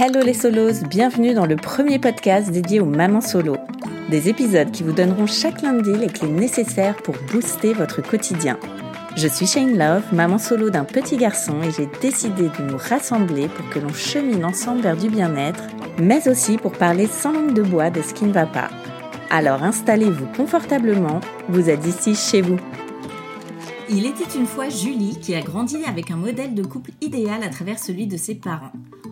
[0.00, 3.56] Hello les solos, bienvenue dans le premier podcast dédié aux mamans solo.
[4.08, 8.60] Des épisodes qui vous donneront chaque lundi les clés nécessaires pour booster votre quotidien.
[9.16, 13.48] Je suis Shane Love, maman solo d'un petit garçon et j'ai décidé de nous rassembler
[13.48, 15.64] pour que l'on chemine ensemble vers du bien-être,
[16.00, 18.68] mais aussi pour parler sans langue de bois de ce qui ne va pas.
[19.30, 21.18] Alors installez-vous confortablement,
[21.48, 22.60] vous êtes ici chez vous.
[23.90, 27.48] Il était une fois Julie qui a grandi avec un modèle de couple idéal à
[27.48, 28.70] travers celui de ses parents.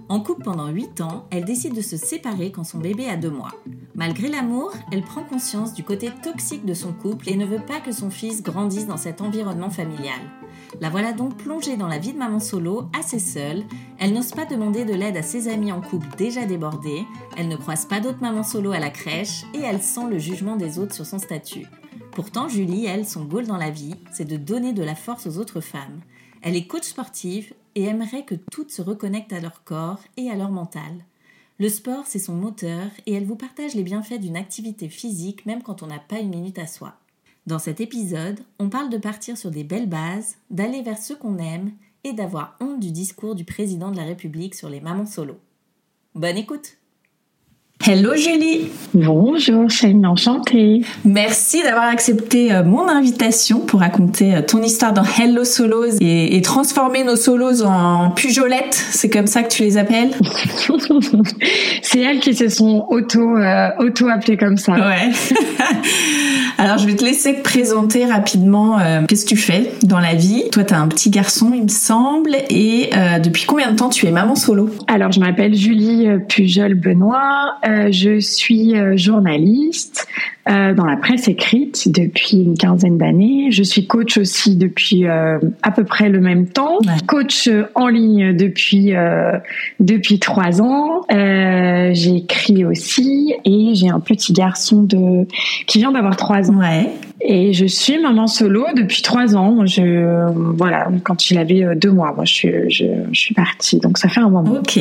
[0.08, 3.28] En couple pendant 8 ans, elle décide de se séparer quand son bébé a 2
[3.28, 3.50] mois.
[3.96, 7.80] Malgré l'amour, elle prend conscience du côté toxique de son couple et ne veut pas
[7.80, 10.20] que son fils grandisse dans cet environnement familial.
[10.80, 13.64] La voilà donc plongée dans la vie de maman solo, assez seule.
[13.98, 17.04] Elle n'ose pas demander de l'aide à ses amis en couple déjà débordés.
[17.36, 20.54] Elle ne croise pas d'autres mamans solo à la crèche et elle sent le jugement
[20.54, 21.66] des autres sur son statut.
[22.12, 25.38] Pourtant, Julie, elle, son goal dans la vie, c'est de donner de la force aux
[25.38, 26.00] autres femmes.
[26.42, 30.36] Elle est coach sportive et aimerait que toutes se reconnectent à leur corps et à
[30.36, 31.04] leur mental.
[31.58, 35.62] Le sport, c'est son moteur et elle vous partage les bienfaits d'une activité physique même
[35.62, 36.94] quand on n'a pas une minute à soi.
[37.46, 41.38] Dans cet épisode, on parle de partir sur des belles bases, d'aller vers ce qu'on
[41.38, 41.72] aime
[42.04, 45.38] et d'avoir honte du discours du président de la République sur les mamans solo.
[46.14, 46.76] Bonne écoute
[47.84, 50.80] Hello Julie Bonjour, c'est une enchantée.
[51.04, 56.36] Merci d'avoir accepté euh, mon invitation pour raconter euh, ton histoire dans Hello Solos et,
[56.36, 60.12] et transformer nos solos en pujolettes, c'est comme ça que tu les appelles?
[61.82, 64.72] C'est elles qui se sont auto, euh, auto appelées comme ça.
[64.72, 65.12] Ouais.
[66.58, 70.14] Alors je vais te laisser te présenter rapidement euh, qu'est-ce que tu fais dans la
[70.14, 70.44] vie.
[70.50, 72.34] Toi tu as un petit garçon il me semble.
[72.48, 74.70] Et euh, depuis combien de temps tu es maman solo?
[74.86, 80.06] Alors je m'appelle Julie Pujol-Benoît, euh, je suis euh, journaliste
[80.48, 83.50] euh, dans la presse écrite depuis une quinzaine d'années.
[83.50, 86.78] Je suis coach aussi depuis euh, à peu près le même temps.
[86.86, 86.94] Ouais.
[87.06, 89.32] Coach euh, en ligne depuis euh,
[89.80, 91.02] depuis trois ans.
[91.12, 95.26] Euh, J'écris aussi et j'ai un petit garçon de
[95.66, 96.58] qui vient d'avoir trois ans.
[96.58, 96.90] Ouais.
[97.20, 99.64] Et je suis maman solo depuis trois ans.
[99.64, 102.12] Je voilà quand il avait euh, deux mois.
[102.14, 104.58] Moi je suis je, je suis partie donc ça fait un moment.
[104.58, 104.78] Ok.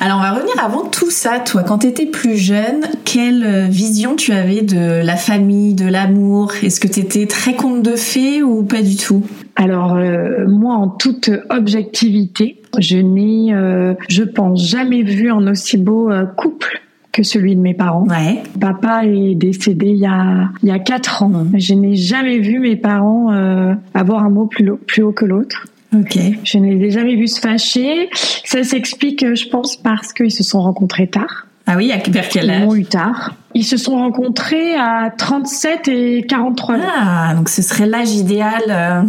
[0.00, 1.38] Alors on va revenir avant tout ça.
[1.40, 5.86] Toi, quand tu étais plus jeune, quelle euh, vision tu avais de la famille, de
[5.86, 6.52] l'amour?
[6.62, 9.24] Est-ce que tu étais très conte de fées ou pas du tout?
[9.56, 15.76] Alors euh, moi, en toute objectivité, je n'ai, euh, je pense, jamais vu un aussi
[15.76, 16.80] beau euh, couple
[17.12, 18.06] que celui de mes parents.
[18.06, 18.42] Ouais.
[18.60, 21.46] Papa est décédé il y a il y a quatre ans.
[21.54, 25.66] Je n'ai jamais vu mes parents euh, avoir un mot plus, plus haut que l'autre.
[25.94, 26.18] Ok.
[26.44, 28.08] Je ne les ai jamais vus se fâcher.
[28.44, 31.46] Ça s'explique, euh, je pense, parce qu'ils se sont rencontrés tard.
[31.66, 33.34] Ah oui, à vers quel Ils âge m'ont eu tard.
[33.54, 36.80] Ils se sont rencontrés à 37 et 43 ans.
[36.96, 39.06] Ah, donc ce serait l'âge idéal.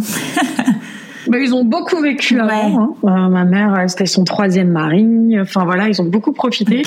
[1.26, 2.40] euh, Bah, ils ont beaucoup vécu Ouais.
[2.42, 2.80] avant.
[2.80, 2.94] hein.
[3.04, 5.06] Euh, ma mère, euh, c'était son troisième mari.
[5.40, 6.82] Enfin voilà, ils ont beaucoup profité.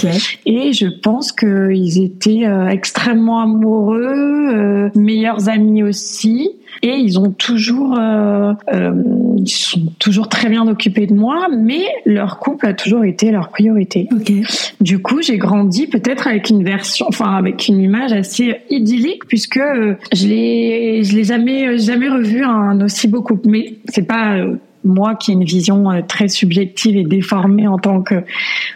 [0.46, 6.50] Et je pense qu'ils étaient euh, extrêmement amoureux, meilleurs amis aussi.
[6.82, 8.94] Et ils ont toujours, euh, euh,
[9.38, 13.50] ils sont toujours très bien occupés de moi, mais leur couple a toujours été leur
[13.50, 14.08] priorité.
[14.12, 14.32] Ok.
[14.82, 19.58] Du coup, j'ai grandi peut-être avec une version, enfin avec une image assez idyllique, puisque
[19.58, 23.50] euh, je l'ai, je l'ai jamais, jamais revu un aussi beau couple.
[23.50, 24.56] Mais c'est pas euh,
[24.86, 28.24] moi qui ai une vision euh, très subjective et déformée en tant que,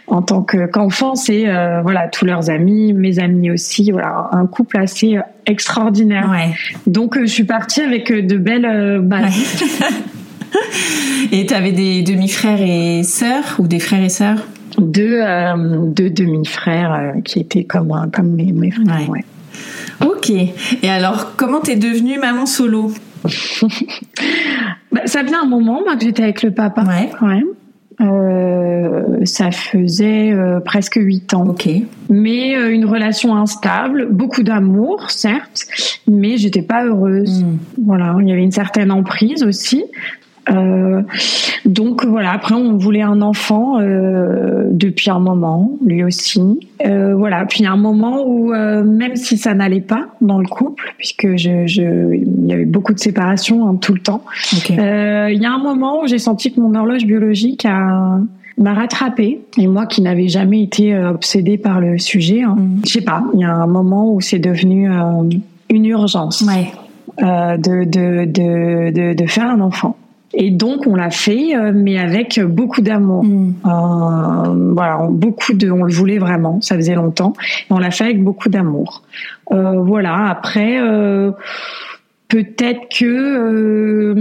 [0.08, 1.14] en tant que qu'enfant.
[1.14, 3.90] C'est euh, voilà tous leurs amis, mes amis aussi.
[3.90, 6.28] Voilà un couple assez euh, extraordinaire.
[6.30, 6.52] Ouais.
[6.86, 9.00] Donc euh, je suis partie avec de belles euh.
[11.32, 14.38] Et t'avais des demi-frères et sœurs ou des frères et sœurs?
[14.78, 15.22] Deux,
[15.86, 19.08] deux demi-frères qui étaient comme comme mes, mes frères.
[19.08, 19.24] Ouais.
[20.00, 20.30] Ok.
[20.30, 22.92] Et alors, comment t'es devenue maman solo?
[24.92, 26.82] Bah, ça faisait un moment moi, que j'étais avec le papa.
[26.82, 27.10] Ouais.
[27.22, 27.42] Ouais.
[28.00, 31.46] Euh, ça faisait euh, presque huit ans.
[31.48, 31.68] Ok.
[32.08, 35.66] Mais euh, une relation instable, beaucoup d'amour, certes,
[36.08, 37.44] mais j'étais pas heureuse.
[37.44, 37.58] Mm.
[37.84, 39.84] Voilà, il y avait une certaine emprise aussi.
[40.50, 41.02] Euh,
[41.64, 46.40] donc voilà, après on voulait un enfant euh, depuis un moment, lui aussi.
[46.86, 50.06] Euh, voilà, puis il y a un moment où euh, même si ça n'allait pas
[50.20, 54.00] dans le couple, puisque je, je, il y avait beaucoup de séparations hein, tout le
[54.00, 54.22] temps,
[54.68, 54.74] il
[55.40, 58.18] y a un moment où j'ai senti que mon horloge biologique a
[58.58, 62.80] m'a rattrapée et moi qui n'avais jamais été obsédée par le sujet, hein, Mm.
[62.84, 64.90] je sais pas, il y a un moment où c'est devenu
[65.70, 66.70] une urgence Ouais.
[67.22, 69.96] euh, de, de, de, de, de faire un enfant.
[70.32, 73.24] Et donc on l'a fait, euh, mais avec beaucoup d'amour.
[73.24, 73.54] Mm.
[73.66, 77.32] Euh, voilà, beaucoup de, on le voulait vraiment, ça faisait longtemps,
[77.68, 79.02] et on l'a fait avec beaucoup d'amour.
[79.52, 80.28] Euh, voilà.
[80.28, 81.32] Après, euh,
[82.28, 84.14] peut-être que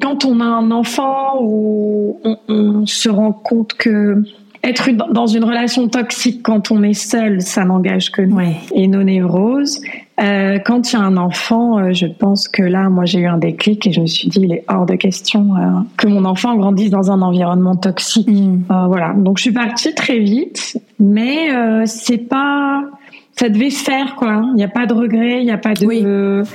[0.00, 4.22] quand on a un enfant, où on, on se rend compte que
[4.62, 8.56] être dans une relation toxique quand on est seul, ça n'engage que nous Ouais.
[8.74, 9.80] et nos névroses.
[10.20, 13.26] Euh, quand il y a un enfant, euh, je pense que là, moi, j'ai eu
[13.26, 16.24] un déclic et je me suis dit, il est hors de question euh, que mon
[16.24, 18.28] enfant grandisse dans un environnement toxique.
[18.28, 18.64] Mm.
[18.70, 19.14] Euh, voilà.
[19.14, 22.82] Donc, je suis partie très vite, mais euh, c'est pas.
[23.36, 24.42] Ça devait se faire, quoi.
[24.48, 25.86] Il n'y a pas de regret, il n'y a pas de.
[25.86, 26.04] Oui.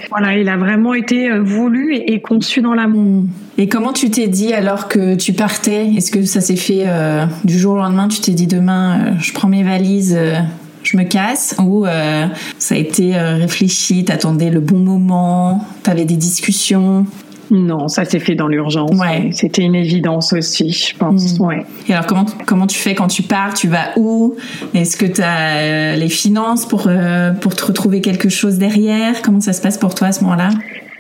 [0.10, 3.21] voilà, il a vraiment été voulu et, conçu dans l'amour.
[3.21, 3.30] Mm.
[3.57, 5.88] Et comment tu t'es dit alors que tu partais?
[5.95, 8.07] Est-ce que ça s'est fait euh, du jour au lendemain?
[8.07, 10.39] Tu t'es dit demain, euh, je prends mes valises, euh,
[10.83, 12.27] je me casse Ou euh,
[12.59, 17.06] ça a été euh, réfléchi, t'attendais le bon moment, t'avais des discussions?
[17.51, 18.97] Non, ça s'est fait dans l'urgence.
[18.97, 19.30] Ouais.
[19.31, 21.38] C'était une évidence aussi, je pense.
[21.38, 21.44] Mm.
[21.44, 21.65] Ouais.
[21.88, 23.53] Et alors comment comment tu fais quand tu pars?
[23.53, 24.35] Tu vas où?
[24.74, 29.21] Est-ce que tu as les finances pour euh, pour te retrouver quelque chose derrière?
[29.21, 30.50] Comment ça se passe pour toi à ce moment-là?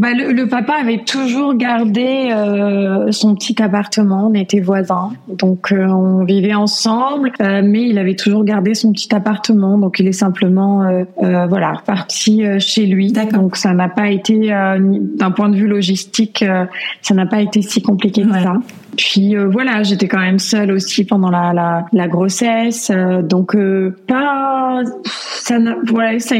[0.01, 4.27] Bah, le, le papa avait toujours gardé euh, son petit appartement.
[4.29, 7.31] On était voisins, donc euh, on vivait ensemble.
[7.41, 11.45] euh, mais il avait toujours gardé son petit appartement, donc il est simplement euh, euh,
[11.47, 13.11] voilà reparti euh, chez lui.
[13.13, 16.65] Donc ça n'a pas été euh, d'un point de vue logistique, euh,
[17.01, 18.41] ça n'a pas été si compliqué que Ouais.
[18.43, 18.55] ça.
[18.95, 23.55] Puis euh, voilà, j'étais quand même seule aussi pendant la, la, la grossesse, euh, donc
[23.55, 25.57] euh, pas ça.
[25.91, 26.35] Ouais, ça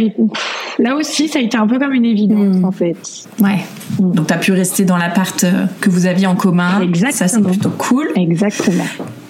[0.80, 2.66] là aussi, ça a été un peu comme une évidence Mm.
[2.66, 2.96] en fait.
[3.44, 3.60] Ouais.
[4.00, 6.82] Donc tu as pu rester dans l'appart euh, que vous aviez en commun.
[6.82, 7.12] Exactement.
[7.12, 8.08] Ça c'est plutôt cool.
[8.16, 8.86] Exactement.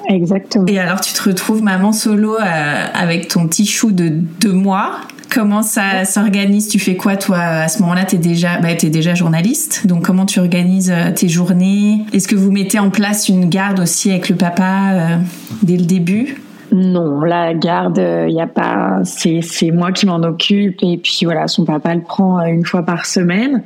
[0.10, 0.66] Exactement.
[0.68, 5.02] Et alors tu te retrouves maman solo euh, avec ton petit chou de deux mois.
[5.30, 6.68] Comment ça s'organise?
[6.68, 8.06] Tu fais quoi toi à ce moment-là?
[8.06, 9.88] T'es déjà, bah, t'es déjà journaliste.
[9.88, 12.06] Donc comment tu organises euh, tes journées?
[12.14, 15.18] Est-ce que vous mettez en place une garde aussi avec le papa euh,
[15.64, 16.38] dès le début?
[16.84, 17.98] Non, la garde,
[18.28, 19.00] il y a pas.
[19.04, 22.66] C'est c'est moi qui m'en occupe et puis voilà, son papa le prend euh, une
[22.66, 23.64] fois par semaine.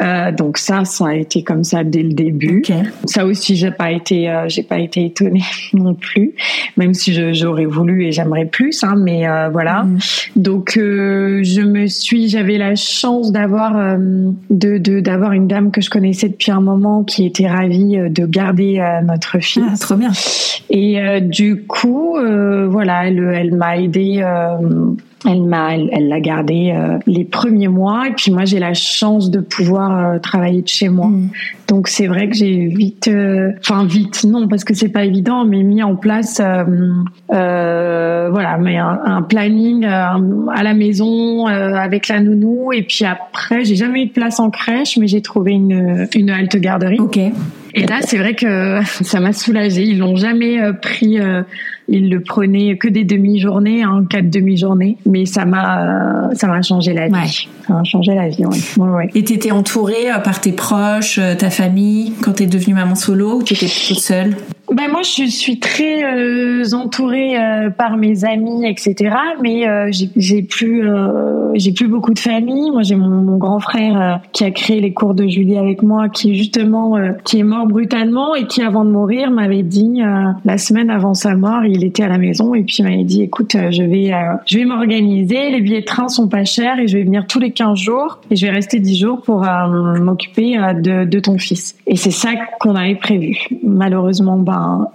[0.00, 2.62] Euh, donc ça, ça a été comme ça dès le début.
[3.04, 5.42] Ça aussi, j'ai pas été, euh, j'ai pas été étonnée
[5.72, 6.34] non plus,
[6.76, 9.84] même si je- j'aurais voulu et j'aimerais plus, hein, mais euh, voilà.
[9.84, 9.98] Mm.
[10.36, 13.96] Donc euh, je me suis, j'avais la chance d'avoir euh,
[14.50, 18.08] de de- d'avoir une dame que je connaissais depuis un moment qui était ravie euh,
[18.08, 19.62] de garder euh, notre fils.
[19.70, 20.10] Ah, trop bien.
[20.70, 24.22] Et euh, du coup, euh, voilà, elle, m'a aidé.
[24.24, 24.94] euh,
[25.28, 28.08] elle m'a, elle l'a gardé euh, les premiers mois.
[28.08, 31.08] Et puis moi, j'ai la chance de pouvoir euh, travailler de chez moi.
[31.08, 31.30] Mm.
[31.68, 35.44] Donc c'est vrai que j'ai vite, euh, enfin vite, non, parce que c'est pas évident,
[35.44, 36.64] mais mis en place, euh,
[37.32, 42.72] euh, voilà, mais un, un planning euh, à la maison euh, avec la nounou.
[42.72, 46.30] Et puis après, j'ai jamais eu de place en crèche, mais j'ai trouvé une une
[46.30, 47.00] halte garderie.
[47.00, 47.18] Ok.
[47.78, 49.82] Et là, c'est vrai que ça m'a soulagée.
[49.82, 51.18] Ils l'ont jamais pris.
[51.18, 51.42] euh,
[51.88, 54.96] ils le prenaient que des demi-journées, hein, quatre demi-journées.
[55.06, 57.12] Mais ça m'a, ça m'a changé la vie.
[57.14, 57.28] Ouais.
[57.64, 58.44] Ça m'a changé la vie.
[58.44, 58.56] Ouais.
[58.76, 59.10] Ouais, ouais.
[59.14, 63.66] Et t'étais entourée par tes proches, ta famille, quand t'es devenue maman solo ou t'étais
[63.66, 64.36] toute seule?
[64.72, 69.14] Ben moi, je suis très euh, entourée euh, par mes amis, etc.
[69.42, 72.70] Mais euh, j'ai- plus, euh, j'ai plus beaucoup de famille.
[72.72, 75.82] Moi, j'ai mon, mon grand frère euh, qui a créé les cours de Julie avec
[75.82, 80.00] moi, qui justement, euh, qui est mort brutalement et qui, avant de mourir, m'avait dit
[80.44, 83.22] la semaine avant sa mort, il était à la maison et puis il m'avait dit,
[83.22, 84.12] écoute, je vais,
[84.46, 85.50] je vais m'organiser.
[85.50, 88.18] Les billets de train sont pas chers et je vais venir tous les 15 jours
[88.30, 89.44] et je vais rester 10 jours pour
[90.00, 91.76] m'occuper de, de ton fils.
[91.86, 92.30] Et c'est ça
[92.60, 93.36] qu'on avait prévu.
[93.62, 94.36] Malheureusement,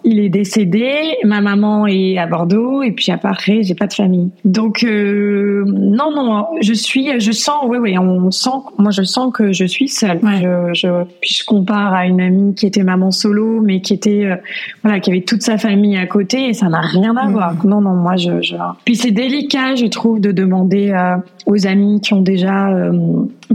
[0.03, 1.15] il est décédé.
[1.23, 4.29] Ma maman est à Bordeaux et puis après, j'ai pas de famille.
[4.45, 8.49] Donc euh, non, non, je suis, je sens, oui, oui, on sent.
[8.77, 10.19] Moi, je sens que je suis seule.
[10.23, 10.41] Ouais.
[10.41, 14.25] Je, je, puis je compare à une amie qui était maman solo, mais qui était,
[14.25, 14.35] euh,
[14.83, 17.31] voilà, qui avait toute sa famille à côté et ça n'a rien à Mhm.
[17.33, 17.65] voir.
[17.65, 18.55] Non, non, moi, je, je...
[18.85, 22.91] Puis c'est délicat, je trouve, de demander euh, aux amis qui ont déjà euh,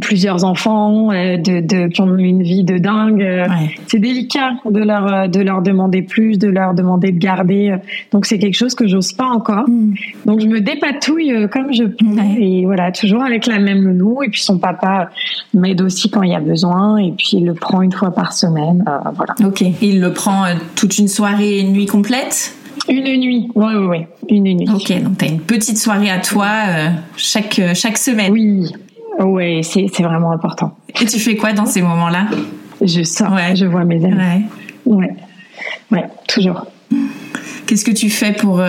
[0.00, 3.22] plusieurs enfants, euh, de, de, qui ont une vie de dingue.
[3.22, 3.74] euh, Ouais.
[3.86, 7.74] c'est délicat de leur euh, de leur demander plus, de leur demander de garder.
[8.12, 9.68] Donc c'est quelque chose que j'ose pas encore.
[9.68, 9.94] Mm.
[10.24, 12.06] Donc je me dépatouille comme je peux
[12.38, 14.22] et voilà, toujours avec la même nounou.
[14.22, 15.10] Et puis son papa
[15.54, 18.32] m'aide aussi quand il y a besoin et puis il le prend une fois par
[18.32, 18.84] semaine.
[19.14, 19.34] voilà.
[19.44, 19.62] Ok.
[19.82, 22.54] Il le prend toute une soirée, une nuit complète?
[22.88, 23.98] Une nuit, oui, oui, oui,
[24.28, 24.68] une nuit.
[24.72, 26.48] Ok, donc tu as une petite soirée à toi
[27.16, 28.30] chaque, chaque semaine.
[28.30, 28.70] Oui,
[29.20, 30.76] oui, c'est vraiment important.
[31.00, 32.26] Et tu fais quoi dans ces moments-là?
[32.82, 34.44] Je sors, je vois mes amis.
[34.84, 34.94] Ouais.
[34.94, 35.16] ouais,
[35.90, 36.66] ouais, toujours.
[37.66, 38.68] Qu'est-ce que tu fais pour euh,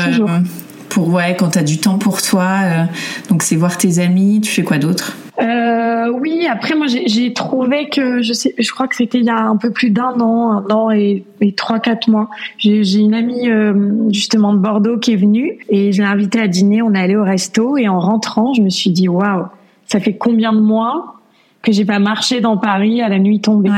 [0.90, 2.84] pour ouais quand tu as du temps pour toi euh,
[3.30, 4.42] Donc c'est voir tes amis.
[4.42, 5.16] Tu fais quoi d'autre?
[5.40, 9.30] Euh, oui, après moi j'ai trouvé que je sais, je crois que c'était il y
[9.30, 11.24] a un peu plus d'un an, un an et,
[11.56, 12.30] trois quatre mois.
[12.58, 13.50] J'ai une amie
[14.12, 16.82] justement de Bordeaux qui est venue et je l'ai invitée à dîner.
[16.82, 19.46] On est allé au resto et en rentrant, je me suis dit waouh,
[19.88, 21.16] ça fait combien de mois
[21.62, 23.72] que j'ai pas marché dans Paris à la nuit tombée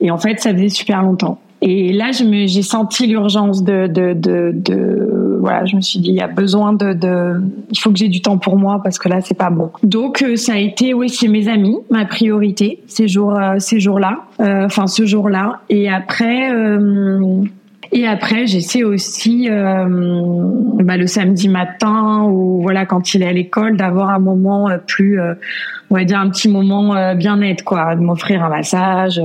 [0.00, 1.40] Et en fait, ça faisait super longtemps.
[1.62, 6.14] Et là, j'ai senti l'urgence de, de, de, de, voilà, je me suis dit, il
[6.14, 9.08] y a besoin de, de, il faut que j'ai du temps pour moi parce que
[9.08, 9.70] là, c'est pas bon.
[9.82, 13.80] Donc, euh, ça a été, oui, chez mes amis, ma priorité, ces jours, euh, ces
[13.80, 15.60] jours-là, euh, enfin, ce jour-là.
[15.70, 16.50] Et après,
[17.96, 19.86] et après, j'essaie aussi euh,
[20.82, 24.78] bah, le samedi matin ou voilà quand il est à l'école d'avoir un moment euh,
[24.78, 25.34] plus, euh,
[25.90, 29.22] on va dire un petit moment euh, bien net quoi, de m'offrir un massage,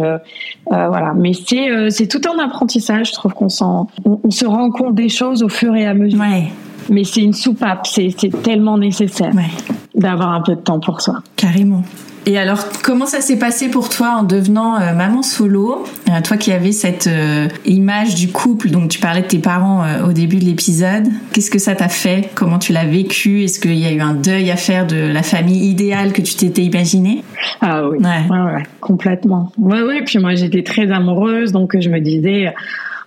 [0.68, 1.14] voilà.
[1.16, 3.08] Mais c'est c'est tout un apprentissage.
[3.08, 6.20] Je trouve qu'on s'en, on, se rend compte des choses au fur et à mesure.
[6.20, 6.44] Ouais.
[6.90, 9.50] Mais c'est une soupape, c'est tellement nécessaire ouais.
[9.96, 11.24] d'avoir un peu de temps pour soi.
[11.36, 11.82] Carrément.
[12.30, 16.38] Et alors, comment ça s'est passé pour toi en devenant euh, maman solo euh, Toi
[16.38, 20.36] qui avais cette euh, image du couple, donc tu parlais de tes parents au début
[20.36, 21.08] de l'épisode.
[21.34, 22.30] Qu'est-ce que ça t'a fait?
[22.36, 23.46] Comment tu l'as vécu?
[23.46, 26.36] Est-ce qu'il y a eu un deuil à faire de la famille idéale que tu
[26.36, 27.24] t'étais imaginée?
[27.62, 28.30] Ah oui, ouais.
[28.30, 29.52] Ouais, ouais, complètement.
[29.58, 30.04] Ouais, ouais.
[30.06, 32.54] Puis moi, j'étais très amoureuse, donc je me disais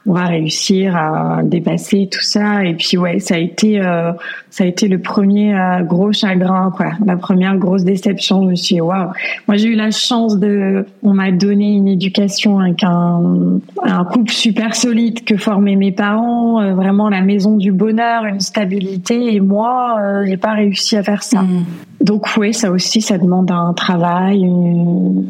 [0.07, 2.65] on va réussir à dépasser tout ça.
[2.65, 4.13] Et puis ouais, ça a été euh,
[4.51, 6.93] ça a été le premier euh, gros chagrin, quoi.
[7.05, 8.43] La première grosse déception.
[8.43, 9.11] Je me suis waouh.
[9.47, 14.33] Moi, j'ai eu la chance de, on m'a donné une éducation avec un, un couple
[14.33, 19.35] super solide que formaient mes parents, euh, vraiment la maison du bonheur, une stabilité.
[19.35, 21.43] Et moi, j'ai pas réussi à faire ça.
[21.43, 21.65] Mm.
[22.03, 25.25] Donc oui, ça aussi, ça demande un travail, une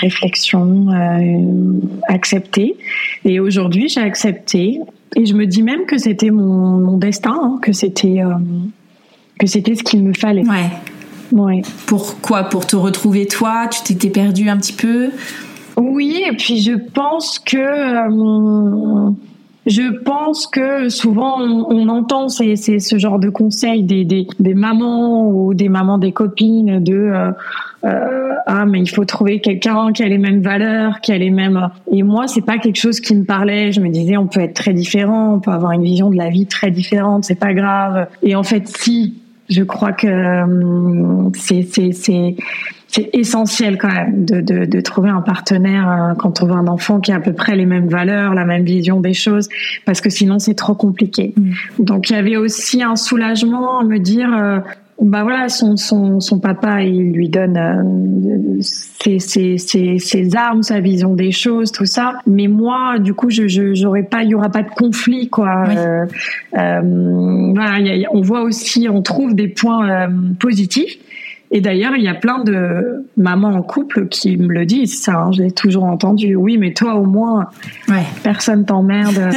[0.00, 2.76] réflexion, euh, accepter.
[3.24, 4.80] Et aujourd'hui, j'ai accepté.
[5.16, 8.34] Et je me dis même que c'était mon, mon, destin, hein, que c'était euh,
[9.38, 10.46] que c'était ce qu'il me fallait.
[10.46, 10.70] Ouais.
[11.32, 11.62] Ouais.
[11.86, 12.44] Pourquoi?
[12.44, 13.68] Pour te retrouver toi?
[13.68, 15.10] Tu t'étais perdue un petit peu?
[15.76, 19.10] Oui, et puis je pense que euh,
[19.66, 25.28] je pense que souvent on, entend c'est ce genre de conseils des, des, des, mamans
[25.28, 27.32] ou des mamans des copines de euh,
[27.84, 31.30] euh, ah mais il faut trouver quelqu'un qui a les mêmes valeurs, qui a les
[31.30, 33.72] mêmes et moi c'est pas quelque chose qui me parlait.
[33.72, 36.30] Je me disais on peut être très différent, on peut avoir une vision de la
[36.30, 38.06] vie très différente, c'est pas grave.
[38.22, 39.14] Et en fait si
[39.48, 42.36] je crois que euh, c'est c'est
[42.96, 46.66] c'est essentiel quand même de, de, de, trouver un partenaire euh, quand on veut un
[46.66, 49.50] enfant qui a à peu près les mêmes valeurs, la même vision des choses,
[49.84, 51.34] parce que sinon c'est trop compliqué.
[51.36, 51.52] Mm.
[51.84, 54.60] Donc il y avait aussi un soulagement à me dire, euh,
[55.00, 60.62] bah voilà, son, son, son papa il lui donne euh, ses, ses, ses, ses, armes,
[60.62, 62.14] sa vision des choses, tout ça.
[62.26, 65.64] Mais moi, du coup, je j'aurais pas, il y aura pas de conflit quoi.
[65.68, 66.06] Euh,
[66.56, 70.08] euh, voilà, on voit aussi, on trouve des points
[70.40, 70.96] positifs
[71.50, 75.16] et d'ailleurs, il y a plein de mamans en couple qui me le disent, ça,
[75.16, 76.34] hein, je l'ai toujours entendu.
[76.34, 77.46] Oui, mais toi, au moins,
[77.88, 78.02] ouais.
[78.24, 79.30] personne t'emmerde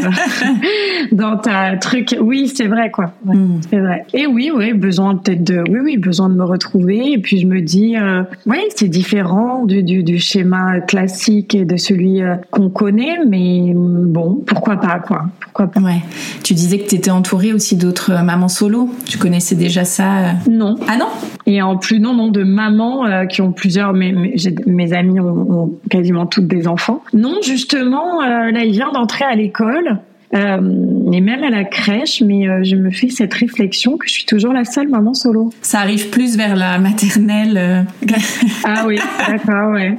[1.12, 2.16] dans ta truc.
[2.20, 3.14] Oui, c'est vrai, quoi.
[3.26, 3.60] Hmm.
[3.70, 4.06] C'est vrai.
[4.14, 7.12] Et oui, oui, besoin peut-être de, oui, oui, besoin de me retrouver.
[7.12, 11.66] Et puis je me dis, euh, oui, c'est différent du, du, du, schéma classique et
[11.66, 15.26] de celui euh, qu'on connaît, mais bon, pourquoi pas, quoi.
[15.42, 15.80] Pourquoi pas.
[15.80, 16.02] Ouais.
[16.44, 18.90] Tu disais que tu étais entourée aussi d'autres mamans solo.
[19.06, 20.32] Tu connaissais déjà ça euh?
[20.50, 20.76] Non.
[20.88, 21.08] Ah non?
[21.52, 23.92] Et en plus, non, non, de mamans euh, qui ont plusieurs.
[23.92, 24.36] Mes, mes,
[24.68, 27.04] mes amis ont, quasiment toutes des enfants.
[27.12, 30.00] Non, justement, euh, là, il vient d'entrer à l'école.
[30.36, 34.14] Euh, et même à la crèche, mais euh, je me fais cette réflexion que je
[34.14, 35.50] suis toujours la seule maman solo.
[35.64, 37.88] Ça arrive plus vers la maternelle.
[38.64, 39.96] ah oui, d'accord, ouais.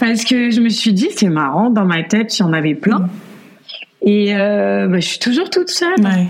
[0.00, 2.74] Parce que je me suis dit, c'est marrant, dans ma tête, il y en avait
[2.74, 3.10] plein.
[4.00, 6.00] Et bah, je suis toujours toute seule.
[6.00, 6.28] Ouais.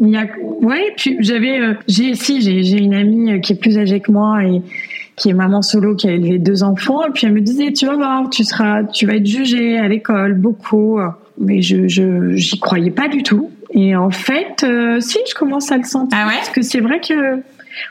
[0.00, 0.26] Il y a,
[0.60, 4.10] ouais, puis j'avais, euh, j'ai, si, j'ai, une amie euh, qui est plus âgée que
[4.10, 4.60] moi et
[5.16, 7.86] qui est maman solo, qui a élevé deux enfants, et puis elle me disait, tu
[7.86, 10.98] vas voir, tu seras, tu vas être jugée à l'école beaucoup,
[11.38, 13.50] mais je, je, j'y croyais pas du tout.
[13.70, 16.18] Et en fait, euh, si, je commence à le sentir.
[16.20, 16.34] Ah ouais?
[16.34, 17.40] Parce que c'est vrai que,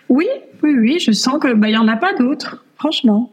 [0.09, 0.27] oui,
[0.61, 3.31] oui, oui, je sens que, bah, il y en a pas d'autres, franchement.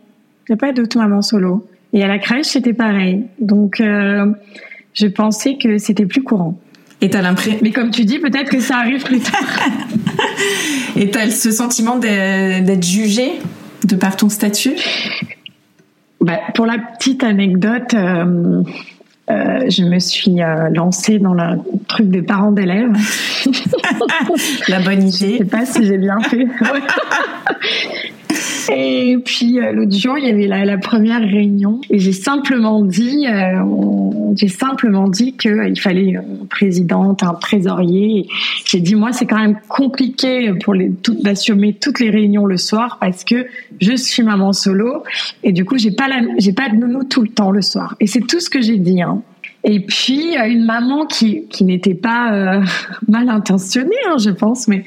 [0.48, 1.66] Il y a pas d'autres mamans solo.
[1.92, 3.24] Et à la crèche, c'était pareil.
[3.40, 6.58] Donc, je pensais que c'était plus courant.
[7.00, 7.58] Et t'as l'impression.
[7.62, 9.68] Mais comme tu dis, peut-être que ça arrive plus tard.
[10.96, 13.32] Et t'as ce sentiment d'être jugé
[13.84, 14.74] de par ton statut?
[16.20, 18.62] Bah, Pour la petite anecdote, euh,
[19.30, 22.92] euh, je me suis euh, lancée dans le truc des parents d'élèves.
[24.68, 25.32] la bonne idée.
[25.32, 26.46] Je sais pas si j'ai bien fait.
[28.72, 32.82] Et puis euh, l'autre jour, il y avait la, la première réunion et j'ai simplement
[32.84, 33.62] dit, euh,
[34.36, 38.28] j'ai simplement dit qu'il fallait une présidente, un trésorier.
[38.64, 40.92] J'ai dit moi, c'est quand même compliqué pour les
[41.22, 43.46] d'assumer toutes les réunions le soir parce que
[43.80, 45.02] je suis maman solo
[45.42, 47.96] et du coup j'ai pas la, j'ai pas de nounou tout le temps le soir.
[48.00, 49.02] Et c'est tout ce que j'ai dit.
[49.02, 49.22] Hein.
[49.62, 52.62] Et puis une maman qui, qui n'était pas euh,
[53.08, 54.84] mal intentionnée, hein, je pense, mais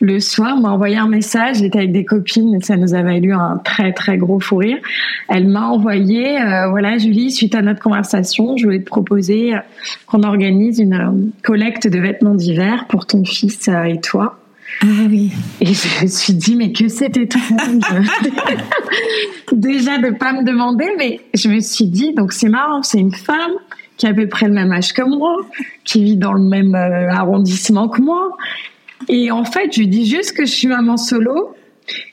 [0.00, 1.58] le soir m'a envoyé un message.
[1.58, 4.78] J'étais avec des copines, et ça nous avait eu un très très gros fou rire.
[5.28, 9.58] Elle m'a envoyé, euh, voilà Julie, suite à notre conversation, je voulais te proposer euh,
[10.06, 14.38] qu'on organise une collecte de vêtements d'hiver pour ton fils et toi.
[14.82, 15.30] Ah oui.
[15.60, 17.42] Et je me suis dit, mais que c'était étrange.
[19.52, 23.12] Déjà de pas me demander, mais je me suis dit, donc c'est marrant, c'est une
[23.12, 23.52] femme
[24.00, 25.36] qui a à peu près le même âge que moi,
[25.84, 28.30] qui vit dans le même euh, arrondissement que moi.
[29.10, 31.54] Et en fait, je lui dis juste que je suis maman solo.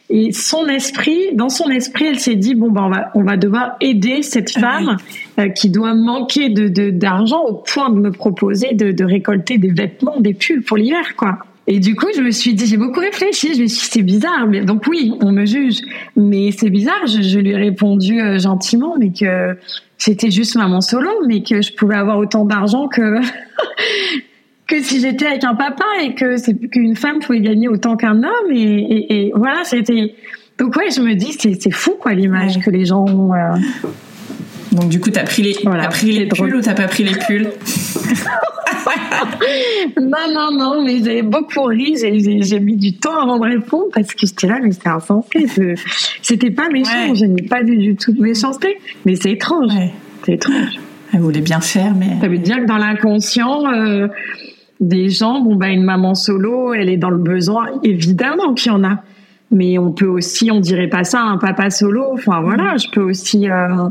[0.09, 3.37] Et son esprit, dans son esprit, elle s'est dit bon ben on va on va
[3.37, 4.97] devoir aider cette ah femme
[5.39, 9.69] euh, qui doit manquer de d'argent au point de me proposer de, de récolter des
[9.69, 11.39] vêtements, des pulls pour l'hiver quoi.
[11.69, 14.01] Et du coup, je me suis dit, j'ai beaucoup réfléchi, je me suis dit, c'est
[14.01, 14.47] bizarre.
[14.47, 15.81] Mais, donc oui, on me juge.
[16.15, 19.57] Mais c'est bizarre, je, je, lui ai répondu euh, gentiment, mais que
[19.97, 23.19] j'étais juste maman solo, mais que je pouvais avoir autant d'argent que
[24.67, 28.17] que si j'étais avec un papa et que c'est qu'une femme pouvait gagner autant qu'un
[28.17, 30.13] homme et, et, et voilà c'était
[30.57, 33.55] donc ouais je me dis c'est c'est fou quoi l'image que les gens ont euh...
[34.73, 37.15] donc du coup t'as pris les as pris les pulls ou t'as pas pris les
[37.15, 37.49] pulls?
[40.01, 44.13] non non non mais j'avais beaucoup ri j'ai mis du temps avant de répondre parce
[44.13, 45.47] que j'étais là mais c'était insensé
[46.21, 49.71] c'était pas méchant je n'ai pas vu du tout de méchanceté mais c'est étrange
[50.25, 50.79] c'est étrange
[51.13, 54.07] elle voulait bien faire mais ça veut dire que dans l'inconscient euh,
[54.79, 58.75] des gens, bon bah une maman solo, elle est dans le besoin, évidemment qu'il y
[58.75, 59.01] en a.
[59.49, 62.05] Mais on peut aussi, on dirait pas ça, un papa solo.
[62.13, 63.49] Enfin voilà, je peux aussi.
[63.49, 63.89] Euh,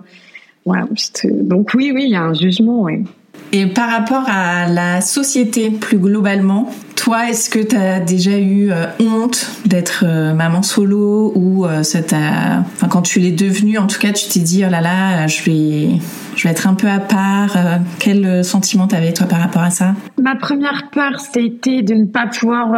[1.24, 3.04] donc oui, oui, il y a un jugement, oui.
[3.52, 8.70] Et par rapport à la société plus globalement, toi, est-ce que tu as déjà eu
[8.72, 13.98] euh, honte d'être euh, maman solo ou ça enfin, quand tu l'es devenue, en tout
[13.98, 15.88] cas, tu t'es dit oh là là, je vais,
[16.34, 17.56] je vais être un peu à part.
[17.98, 19.94] quel sentiment t'avais toi par rapport à ça?
[20.20, 22.68] Ma première peur, c'était de ne pas pouvoir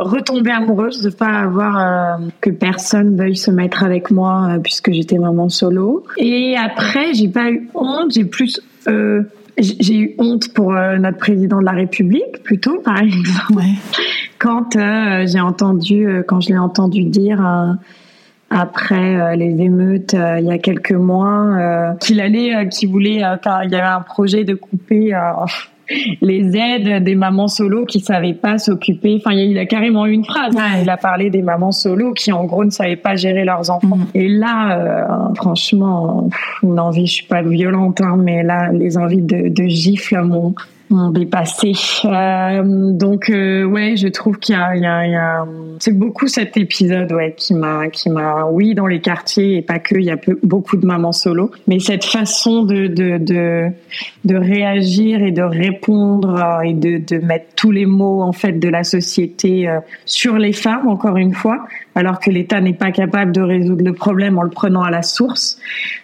[0.00, 5.48] retomber amoureuse, de pas avoir que personne veuille se mettre avec moi puisque j'étais maman
[5.48, 6.04] solo.
[6.16, 9.22] Et après, j'ai pas eu honte, j'ai plus euh,
[9.58, 13.62] j'ai eu honte pour euh, notre président de la République, plutôt, par exemple.
[14.38, 17.76] Quand euh, j'ai entendu, quand je l'ai entendu dire
[18.50, 23.80] après les émeutes il y a quelques mois qu'il allait, qu'il voulait, il y avait
[23.80, 25.12] un projet de couper
[26.20, 29.20] les aides des mamans solo qui savaient pas s'occuper.
[29.24, 30.54] Enfin, il a carrément eu une phrase.
[30.82, 33.96] Il a parlé des mamans solo qui, en gros, ne savaient pas gérer leurs enfants.
[33.96, 34.06] Mhm.
[34.14, 36.28] Et là, euh, franchement,
[36.62, 40.54] une envie, je suis pas violente, hein, mais là, les envies de, de gifle m'ont
[40.90, 41.72] dépassé.
[42.04, 45.46] Euh, donc euh, ouais, je trouve qu'il y a, il y a, il y a
[45.80, 49.78] c'est beaucoup cet épisode ouais qui m'a qui m'a oui dans les quartiers et pas
[49.78, 53.68] que il y a beaucoup de mamans solo, mais cette façon de de de,
[54.24, 58.52] de réagir et de répondre euh, et de de mettre tous les mots en fait
[58.52, 61.66] de la société euh, sur les femmes encore une fois
[61.98, 65.02] alors que l'État n'est pas capable de résoudre le problème en le prenant à la
[65.02, 65.58] source.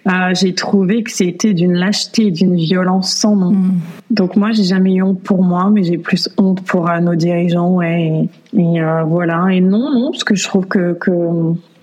[0.09, 3.53] Euh, j'ai trouvé que c'était d'une lâcheté, d'une violence sans nom.
[3.53, 3.75] Mm.
[4.11, 7.15] Donc moi, j'ai jamais eu honte pour moi, mais j'ai plus honte pour euh, nos
[7.15, 7.81] dirigeants.
[7.81, 9.47] Et, et euh, voilà.
[9.53, 11.13] Et non, non, parce que je trouve que, que...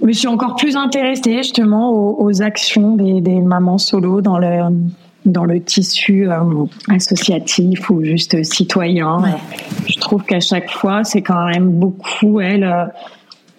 [0.03, 4.75] Mais je suis encore plus intéressée justement aux, actions des, des, mamans solo dans le
[5.23, 6.27] dans le tissu
[6.89, 9.19] associatif ou juste citoyen.
[9.87, 12.67] Je trouve qu'à chaque fois, c'est quand même beaucoup elles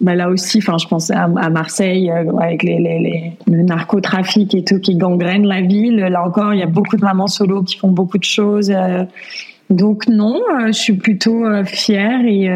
[0.03, 4.53] bah là aussi, enfin, je pense à, Marseille euh, avec les, les, les, le narcotrafic
[4.53, 5.95] et tout qui gangrène la ville.
[5.95, 8.69] Là encore, il y a beaucoup de mamans solo qui font beaucoup de choses.
[8.69, 9.05] Euh.
[9.69, 12.49] donc non, euh, je suis plutôt fière et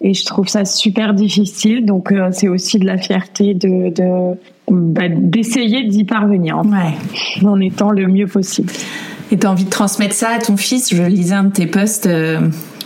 [0.00, 1.84] et je trouve ça super difficile.
[1.84, 4.36] Donc c'est aussi de la fierté de, de
[4.70, 7.46] bah, d'essayer d'y parvenir ouais.
[7.46, 8.72] en étant le mieux possible.
[9.30, 10.94] Et tu as envie de transmettre ça à ton fils?
[10.94, 12.08] Je lisais un de tes posts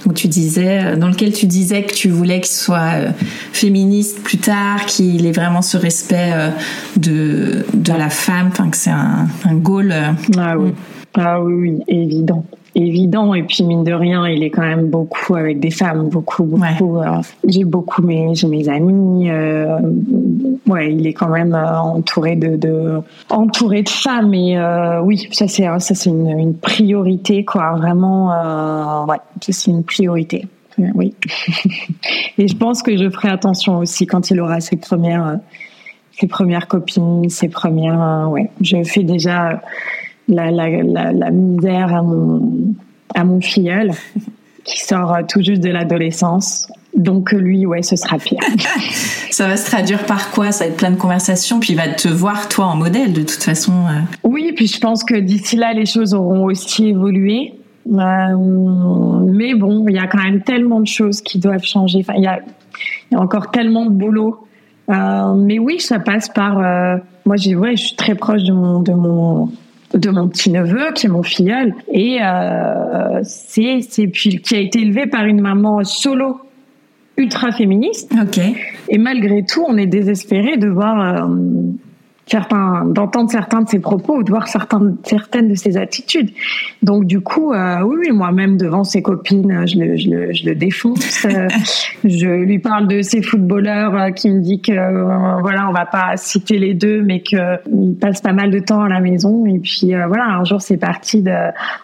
[0.06, 3.10] où tu disais, euh, dans lequel tu disais que tu voulais qu'il soit euh,
[3.52, 6.50] féministe plus tard, qu'il ait vraiment ce respect euh,
[6.96, 9.94] de, de la femme, enfin que c'est un, un goal.
[10.36, 10.72] Ah oui.
[11.14, 12.44] Ah oui, oui, évident
[12.82, 13.34] évident.
[13.34, 17.00] Et puis mine de rien il est quand même beaucoup avec des femmes beaucoup beaucoup.
[17.46, 19.78] J'ai beaucoup mes j'ai mes amis euh,
[20.66, 24.34] ouais il est quand même euh, entouré de, de entouré de femmes.
[24.34, 27.72] Et euh, oui ça c'est ça c'est une, une, priorité quoi.
[27.76, 30.46] Vraiment ouais ça c'est une priorité.
[30.94, 31.12] Oui.
[32.38, 35.40] Et je pense que je ferai attention aussi quand il aura ses premières
[36.12, 38.50] ses premières copines ses premières ouais.
[38.60, 39.60] Je fais déjà
[40.28, 42.74] la, la, la, misère à mon,
[43.14, 43.92] à mon filleul
[44.64, 46.68] qui sort tout juste de l'adolescence.
[46.94, 48.40] Donc lui, ouais, ce sera pire.
[49.30, 50.52] ça va se traduire par quoi?
[50.52, 53.20] Ça va être plein de conversations, puis il va te voir toi en modèle de
[53.20, 53.72] toute façon.
[53.72, 54.00] Euh.
[54.24, 57.54] Oui, puis je pense que d'ici là, les choses auront aussi évolué.
[57.86, 58.36] Euh,
[59.26, 62.00] mais bon, il y a quand même tellement de choses qui doivent changer.
[62.00, 62.40] Enfin, il y a,
[63.12, 64.46] y a encore tellement de boulot.
[64.90, 66.54] Euh, mais oui, ça passe par.
[67.24, 69.50] moi, j'ai, ouais, je suis très proche de mon, de mon
[69.98, 74.60] de mon petit neveu qui est mon filleul et euh, c'est c'est puis qui a
[74.60, 76.40] été élevé par une maman solo
[77.16, 78.12] ultra féministe.
[78.20, 78.40] Ok.
[78.88, 81.26] Et malgré tout, on est désespéré de voir euh,
[82.28, 86.30] certains, d'entendre certains de ses propos ou de voir certaines, certaines de ses attitudes.
[86.82, 90.54] Donc du coup, euh, oui, moi-même devant ses copines, je le, je le, je le
[90.54, 91.24] défonce.
[91.24, 91.48] Euh,
[92.04, 95.86] je lui parle de ses footballeurs euh, qui me dit que euh, voilà, on va
[95.86, 99.46] pas citer les deux, mais que il passe pas mal de temps à la maison.
[99.46, 101.30] Et puis voilà, un jour c'est parti de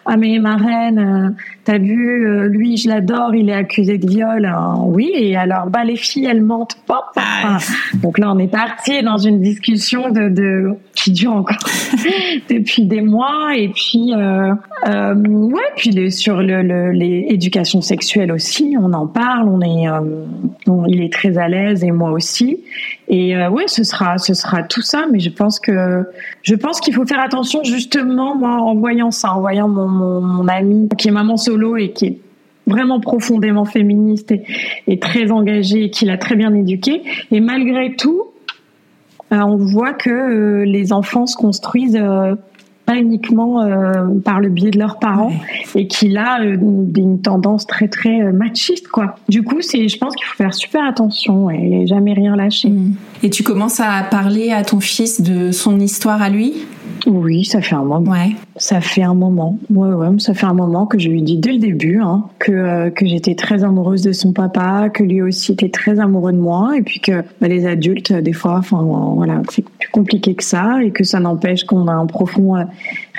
[0.05, 4.45] ah mais ma reine, t'as vu, lui je l'adore, il est accusé de viol.
[4.45, 4.75] Hein.
[4.85, 7.11] oui, et alors bah les filles elles mentent pas.
[7.15, 7.57] Ah.
[7.95, 10.29] Donc là on est parti dans une discussion de
[10.93, 11.57] qui dure encore
[12.49, 13.55] depuis des mois.
[13.55, 14.53] Et puis euh,
[14.87, 17.39] euh, ouais puis sur le, le les
[17.81, 20.25] sexuelles aussi on en parle on est euh,
[20.87, 22.59] il est très à l'aise et moi aussi.
[23.07, 26.03] Et ouais ce sera ce sera tout ça mais je pense que
[26.41, 29.87] je pense qu'il faut faire attention justement moi en voyant ça en voyant mon,
[30.21, 32.19] mon, ami qui est maman solo et qui est
[32.67, 34.33] vraiment profondément féministe
[34.87, 38.23] et, très engagée et qui l'a très bien éduqué et malgré tout
[39.43, 42.35] on voit que euh, les enfants se construisent euh,
[42.85, 43.67] pas uniquement
[44.23, 45.31] par le biais de leurs parents
[45.73, 49.15] et qu'il a une tendance très très machiste quoi.
[49.27, 52.69] Du coup, c'est je pense qu'il faut faire super attention et jamais rien lâcher.
[52.69, 52.93] Mm.
[53.23, 56.53] Et tu commences à parler à ton fils de son histoire à lui?
[57.07, 58.11] Oui, ça fait un moment.
[58.11, 58.35] Ouais.
[58.57, 59.57] Ça fait un moment.
[59.69, 62.89] Ouais, ça fait un moment que je lui dis dès le début hein, que euh,
[62.89, 66.77] que j'étais très amoureuse de son papa, que lui aussi était très amoureux de moi,
[66.77, 70.91] et puis que bah, les adultes, des fois, voilà, c'est plus compliqué que ça, et
[70.91, 72.63] que ça n'empêche qu'on a un profond euh,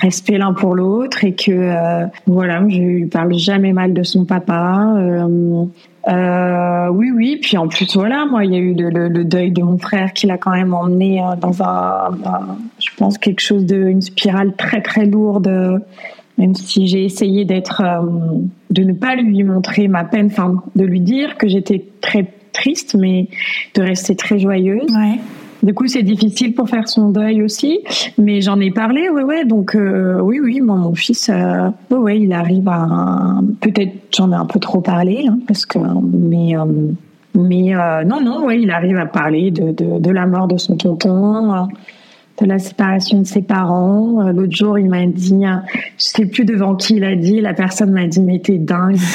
[0.01, 4.25] respect l'un pour l'autre, et que euh, voilà, je lui parle jamais mal de son
[4.25, 4.95] papa.
[6.09, 7.39] Euh, oui, oui.
[7.43, 10.27] Puis en plus, voilà, moi, il y a eu le, deuil de mon frère qui
[10.27, 12.17] l'a quand même emmené euh, dans un,
[12.79, 15.26] je pense, quelque chose de, une spirale très très lourde.
[16.39, 18.39] Même si j'ai essayé d'être, euh,
[18.71, 22.95] de ne pas lui montrer ma peine, enfin, de lui dire que j'étais très triste,
[22.99, 23.29] mais
[23.75, 24.91] de rester très joyeuse.
[24.95, 25.19] Ouais.
[25.63, 27.81] Du coup, c'est difficile pour faire son deuil aussi,
[28.19, 29.45] mais j'en ai parlé, ouais, ouais.
[29.47, 33.41] Donc, euh, oui, oui, moi, mon fils, euh, ouais, ouais, il arrive à.
[33.61, 36.65] Peut-être, j'en ai un peu trop parlé, hein, parce que, mais, euh,
[37.35, 37.73] mais
[38.05, 41.67] non, non, ouais, il arrive à parler de, de, de la mort de son tonton.
[42.41, 44.31] De la séparation de ses parents.
[44.33, 47.93] L'autre jour, il m'a dit, je sais plus devant qui il a dit, la personne
[47.93, 48.99] m'a dit, mais t'es dingue.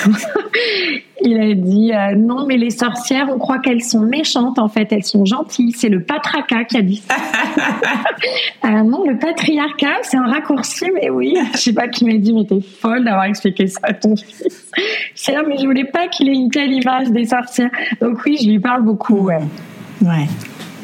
[1.24, 4.58] Il a dit euh, non, mais les sorcières, on croit qu'elles sont méchantes.
[4.58, 5.72] En fait, elles sont gentilles.
[5.72, 7.16] C'est le patriarcat qui a dit ça.
[8.66, 11.36] euh, non, le patriarcat, c'est un raccourci, mais oui.
[11.54, 14.68] Je sais pas qui m'a dit, mais t'es folle d'avoir expliqué ça à ton fils.
[15.14, 17.70] C'est là, mais je voulais pas qu'il ait une telle image des sorcières.
[18.02, 19.20] Donc oui, je lui parle beaucoup.
[19.20, 19.42] Ouais.
[20.02, 20.28] Ouais.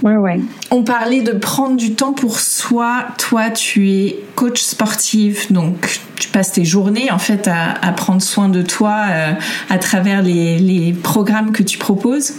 [0.03, 0.39] Ouais, ouais.
[0.71, 3.05] On parlait de prendre du temps pour soi.
[3.17, 8.49] Toi, tu es coach sportive, donc tu passes tes journées en fait à, prendre soin
[8.49, 9.31] de toi euh,
[9.69, 12.33] à travers les, programmes que tu proposes.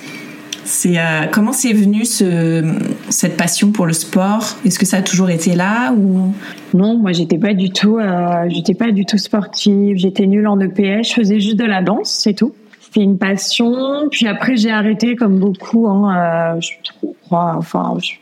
[0.65, 2.75] C'est euh, comment c'est venu ce,
[3.09, 4.57] cette passion pour le sport?
[4.67, 6.35] Est-ce que ça a toujours été là ou?
[6.75, 9.97] Non, moi j'étais pas du tout, euh, j'étais pas du tout sportive.
[9.97, 11.09] J'étais nulle en EPS.
[11.09, 12.53] Je faisais juste de la danse, c'est tout.
[12.89, 14.09] C'était une passion.
[14.11, 15.87] Puis après j'ai arrêté comme beaucoup.
[15.89, 16.71] Hein, je
[17.27, 17.55] crois.
[17.57, 18.13] Enfin, je,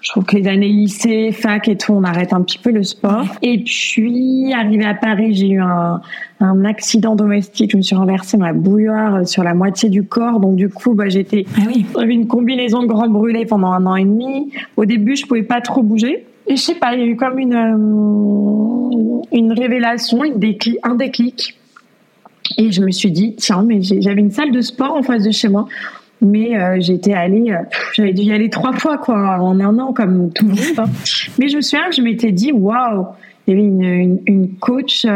[0.00, 2.82] je trouve que les années lycée, fac et tout, on arrête un petit peu le
[2.82, 3.26] sport.
[3.42, 6.00] Et puis, arrivé à Paris, j'ai eu un,
[6.40, 7.72] un accident domestique.
[7.72, 10.40] Je me suis renversé ma bouilloire sur la moitié du corps.
[10.40, 11.84] Donc, du coup, bah, j'étais, ah oui.
[12.08, 14.52] une combinaison de grand brûlé pendant un an et demi.
[14.76, 16.26] Au début, je pouvais pas trop bouger.
[16.46, 20.78] Et je sais pas, il y a eu comme une, euh, une révélation, une déclic,
[20.82, 21.57] un déclic.
[22.56, 25.30] Et je me suis dit, tiens, mais j'avais une salle de sport en face de
[25.30, 25.68] chez moi
[26.20, 27.54] mais j'étais allée,
[27.94, 30.78] j'avais dû y aller trois fois quoi en un an comme tout le monde.
[30.78, 30.90] Hein.
[31.38, 33.06] Mais je me souviens que je m'étais dit waouh,
[33.46, 35.06] il y avait une, une, une coach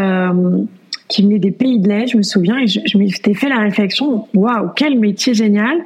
[1.09, 4.29] qui venait des pays de l'Est, je me souviens, et je, m'étais fait la réflexion
[4.33, 5.79] waouh, quel métier génial.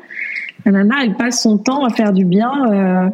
[0.66, 3.10] La nana, elle passe son temps à faire du bien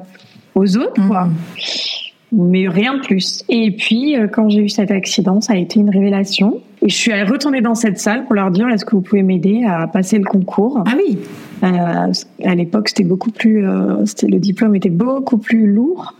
[0.56, 1.26] aux autres, quoi.
[1.26, 2.01] Mm
[2.32, 3.44] mais rien de plus.
[3.48, 6.60] Et puis, euh, quand j'ai eu cet accident, ça a été une révélation.
[6.82, 9.64] Et je suis retournée dans cette salle pour leur dire est-ce que vous pouvez m'aider
[9.64, 10.82] à passer le concours?
[10.86, 11.18] Ah oui.
[11.62, 12.12] Euh,
[12.44, 16.14] à l'époque, c'était beaucoup plus, euh, c'était le diplôme était beaucoup plus lourd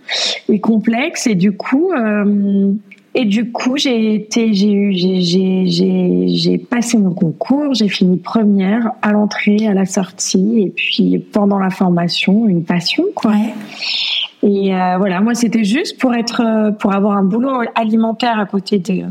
[0.48, 1.26] et complexe.
[1.26, 2.72] Et du coup, euh,
[3.14, 5.20] et du coup, j'ai été, j'ai eu, j'ai,
[5.66, 11.18] j'ai, j'ai passé mon concours, j'ai fini première à l'entrée, à la sortie, et puis
[11.32, 13.32] pendant la formation, une passion, quoi.
[13.32, 13.52] Ouais.
[14.42, 18.46] Et euh, voilà, moi c'était juste pour être, euh, pour avoir un boulot alimentaire à
[18.46, 19.04] côté de,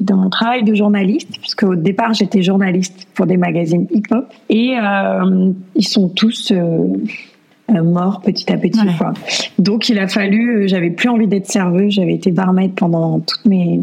[0.00, 4.76] de mon travail de journaliste, puisque au départ j'étais journaliste pour des magazines hip-hop, et
[4.76, 6.88] euh, ils sont tous euh,
[7.68, 8.80] morts petit à petit.
[8.98, 9.14] Quoi.
[9.58, 13.80] Donc il a fallu, j'avais plus envie d'être serveuse, j'avais été barmaid pendant toutes mes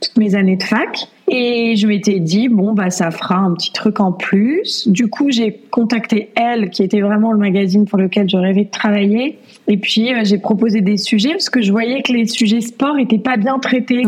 [0.00, 1.08] toutes mes années de fac.
[1.28, 4.88] Et je m'étais dit, bon, bah, ça fera un petit truc en plus.
[4.88, 8.70] Du coup, j'ai contacté Elle, qui était vraiment le magazine pour lequel je rêvais de
[8.70, 9.38] travailler.
[9.66, 12.98] Et puis, euh, j'ai proposé des sujets parce que je voyais que les sujets sport
[12.98, 14.02] étaient pas bien traités.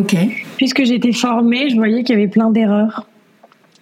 [0.56, 3.06] Puisque j'étais formée, je voyais qu'il y avait plein d'erreurs.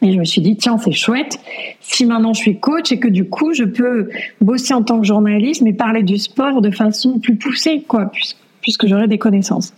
[0.00, 1.40] Et je me suis dit, tiens, c'est chouette.
[1.80, 5.06] Si maintenant je suis coach et que du coup, je peux bosser en tant que
[5.06, 9.74] journaliste, mais parler du sport de façon plus poussée, quoi, puisque puisque j'aurais des connaissances.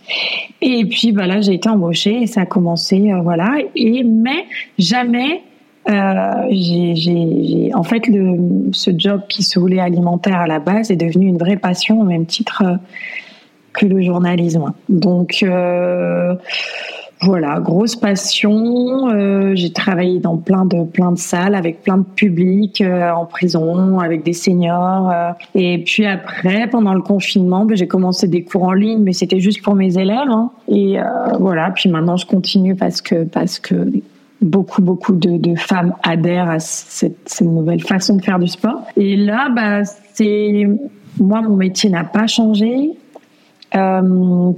[0.61, 3.57] Et puis bah là, j'ai été embauchée et ça a commencé, euh, voilà.
[3.75, 4.45] Et mais
[4.79, 5.43] jamais
[5.89, 8.03] euh, j'ai, en fait,
[8.71, 12.03] ce job qui se voulait alimentaire à la base est devenu une vraie passion au
[12.03, 12.75] même titre euh,
[13.73, 14.73] que le journalisme.
[14.87, 16.35] Donc, euh,
[17.21, 19.09] voilà, grosse passion.
[19.09, 23.25] Euh, j'ai travaillé dans plein de plein de salles avec plein de publics euh, en
[23.25, 25.09] prison, avec des seniors.
[25.09, 25.31] Euh.
[25.55, 29.39] et puis après, pendant le confinement, ben, j'ai commencé des cours en ligne, mais c'était
[29.39, 30.29] juste pour mes élèves.
[30.29, 30.51] Hein.
[30.67, 30.97] et
[31.39, 31.71] voilà.
[31.71, 33.91] Puis maintenant, je continue parce que parce que
[34.41, 38.83] beaucoup beaucoup de, de femmes adhèrent à cette, cette, nouvelle façon de faire du sport.
[38.95, 40.67] Et là, bah c'est
[41.19, 42.91] moi, mon métier n'a pas changé.
[43.75, 44.53] Euh,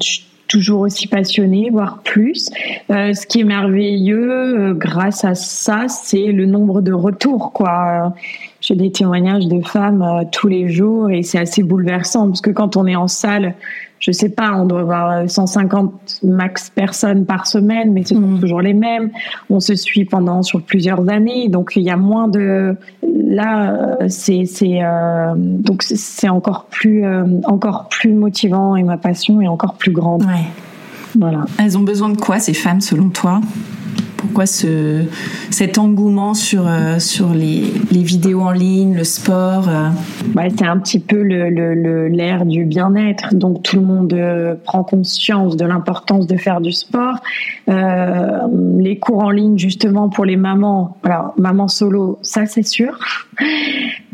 [0.50, 2.50] toujours aussi passionnée, voire plus.
[2.90, 7.54] Euh, ce qui est merveilleux euh, grâce à ça, c'est le nombre de retours.
[7.54, 8.14] Quoi.
[8.60, 12.50] J'ai des témoignages de femmes euh, tous les jours et c'est assez bouleversant parce que
[12.50, 13.54] quand on est en salle,
[14.00, 18.40] je sais pas, on doit avoir 150 max personnes par semaine, mais ce sont mmh.
[18.40, 19.12] toujours les mêmes.
[19.50, 22.76] On se suit pendant sur plusieurs années, donc il y a moins de.
[23.04, 29.42] Là, c'est c'est euh, donc c'est encore plus euh, encore plus motivant et ma passion
[29.42, 30.24] est encore plus grande.
[30.24, 30.46] Ouais.
[31.18, 31.46] Voilà.
[31.58, 33.42] Elles ont besoin de quoi ces femmes selon toi?
[34.20, 35.06] Pourquoi ce,
[35.50, 39.90] cet engouement sur, euh, sur les, les, vidéos en ligne, le sport euh
[40.34, 43.34] bah, C'est un petit peu l'ère du bien-être.
[43.34, 47.20] Donc tout le monde euh, prend conscience de l'importance de faire du sport.
[47.68, 50.98] Les cours en ligne, justement, pour les mamans.
[51.04, 52.98] Alors, maman solo, ça c'est sûr.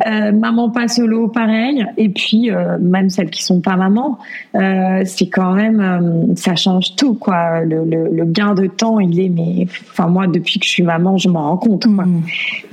[0.05, 1.85] Maman pas solo, pareil.
[1.97, 4.19] Et puis, même celles qui sont pas mamans,
[4.53, 7.61] c'est quand même, ça change tout, quoi.
[7.61, 10.83] Le, le, le, gain de temps, il est, mais, enfin, moi, depuis que je suis
[10.83, 12.05] maman, je m'en rends compte, quoi.
[12.05, 12.23] Mmh.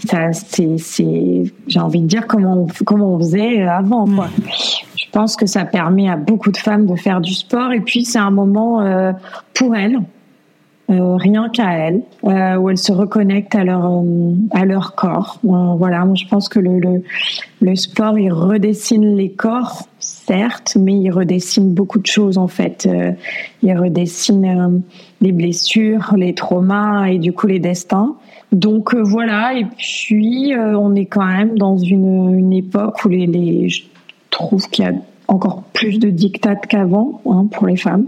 [0.07, 4.29] Ça, c'est, c'est, j'ai envie de dire comment, on, comment on faisait avant, quoi.
[4.97, 7.73] Je pense que ça permet à beaucoup de femmes de faire du sport.
[7.73, 8.83] Et puis, c'est un moment
[9.53, 9.99] pour elles
[10.93, 15.39] euh, rien qu'à elles, euh, où elles se reconnectent à leur euh, à leur corps.
[15.43, 17.03] voilà, je pense que le, le,
[17.61, 22.89] le sport il redessine les corps, certes, mais il redessine beaucoup de choses en fait.
[23.63, 24.83] il redessine
[25.23, 28.17] les blessures, les traumas et du coup les destins.
[28.53, 33.71] Donc voilà, et puis on est quand même dans une, une époque où les, les
[33.71, 33.85] je
[34.29, 34.93] trouve qu'il y a
[35.29, 38.07] encore plus de dictats qu'avant hein, pour les femmes.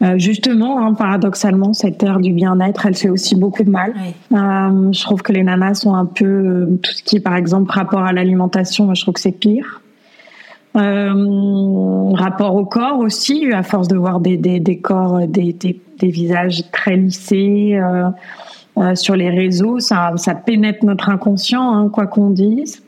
[0.00, 3.94] Euh, justement, hein, paradoxalement, cette ère du bien-être, elle fait aussi beaucoup de mal.
[4.32, 7.34] Euh, je trouve que les nanas sont un peu euh, tout ce qui est, par
[7.34, 8.94] exemple, rapport à l'alimentation.
[8.94, 9.80] Je trouve que c'est pire.
[10.76, 15.80] Euh, rapport au corps aussi, à force de voir des, des, des corps, des, des,
[15.98, 17.78] des, visages très lissés
[18.94, 22.82] sur les réseaux, ça, ça pénètre notre inconscient, hein, quoi qu'on dise.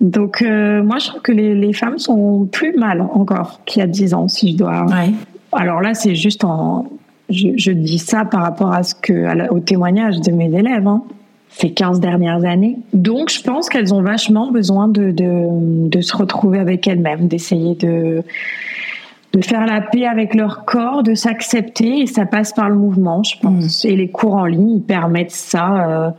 [0.00, 3.86] Donc, moi, je trouve que les, les, femmes sont plus mal encore qu'il y a
[3.86, 5.12] dix ans, si je dois ouais.
[5.52, 6.86] Alors là, c'est juste en.
[7.28, 11.02] Je, dis ça par rapport à ce que, au témoignage de mes élèves, hein,
[11.48, 12.78] ces 15 dernières années.
[12.92, 18.22] Donc, je pense qu'elles ont vachement besoin de, de, se retrouver avec elles-mêmes, d'essayer de,
[19.36, 23.22] de faire la paix avec leur corps, de s'accepter, et ça passe par le mouvement,
[23.22, 23.84] je pense.
[23.84, 23.88] Mm.
[23.88, 25.88] Et les cours en ligne, ils permettent ça.
[25.88, 26.10] Euh,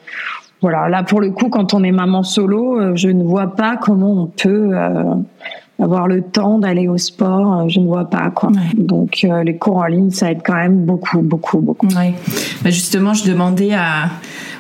[0.62, 4.24] voilà, là pour le coup, quand on est maman solo, je ne vois pas comment
[4.24, 4.72] on peut
[5.80, 8.52] avoir le temps d'aller au sport, je ne vois pas quoi.
[8.76, 11.88] Donc les cours en ligne, ça aide quand même beaucoup, beaucoup, beaucoup.
[11.88, 12.14] Ouais.
[12.64, 14.10] Bah justement, je demandais à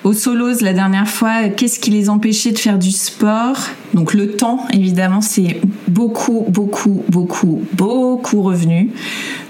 [0.03, 3.57] aux solos la dernière fois, qu'est-ce qui les empêchait de faire du sport?
[3.93, 8.91] Donc le temps, évidemment, c'est beaucoup, beaucoup, beaucoup, beaucoup revenu.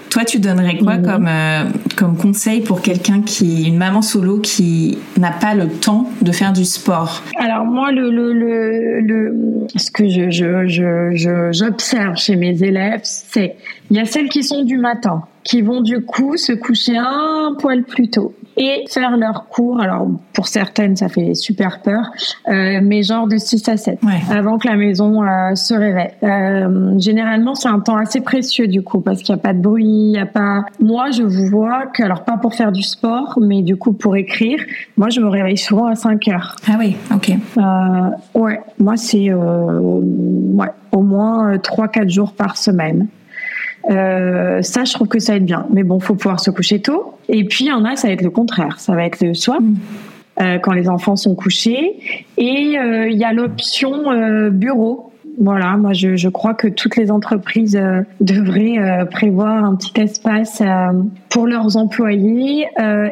[0.09, 1.05] Toi, tu donnerais quoi mhm.
[1.05, 1.63] comme, euh,
[1.95, 6.53] comme conseil pour quelqu'un qui, une maman solo qui n'a pas le temps de faire
[6.53, 7.23] du sport?
[7.37, 10.67] Alors moi, le, le, le, le ce que je, je,
[11.15, 13.55] je, j'observe chez mes élèves, c'est
[13.89, 17.55] il y a celles qui sont du matin, qui vont du coup se coucher un
[17.57, 19.79] poil plus tôt et faire leur cours.
[19.79, 22.11] Alors pour certaines, ça fait super peur,
[22.49, 26.11] euh, mais genre de 6 à 7 avant que la maison euh, se réveille.
[26.23, 29.61] Euh, généralement, c'est un temps assez précieux du coup parce qu'il n'y a pas de
[29.61, 30.65] bruit, il n'y a pas.
[30.81, 34.17] Moi, je vous vois que alors pas pour faire du sport, mais du coup pour
[34.17, 34.59] écrire.
[34.97, 36.57] Moi, je me réveille souvent à 5 heures.
[36.67, 37.31] Ah oui, ok.
[37.57, 43.07] Euh, ouais, moi c'est ouais au moins 3-4 jours par semaine.
[43.89, 45.65] Euh, ça, je trouve que ça va être bien.
[45.71, 47.13] Mais bon, faut pouvoir se coucher tôt.
[47.29, 48.79] Et puis, il y en a, ça va être le contraire.
[48.79, 49.61] Ça va être le soir.
[49.61, 49.75] Mm.
[50.39, 51.95] Euh, quand les enfants sont couchés.
[52.37, 55.11] Et euh, il y a l'option euh, bureau.
[55.39, 60.61] Voilà, moi je, je, crois que toutes les entreprises euh, devraient prévoir un petit espace
[61.29, 62.67] pour leurs employés.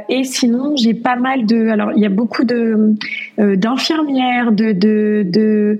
[0.09, 2.95] et sinon, j'ai pas mal de, alors il y a beaucoup de
[3.37, 5.79] d'infirmières, de, de, de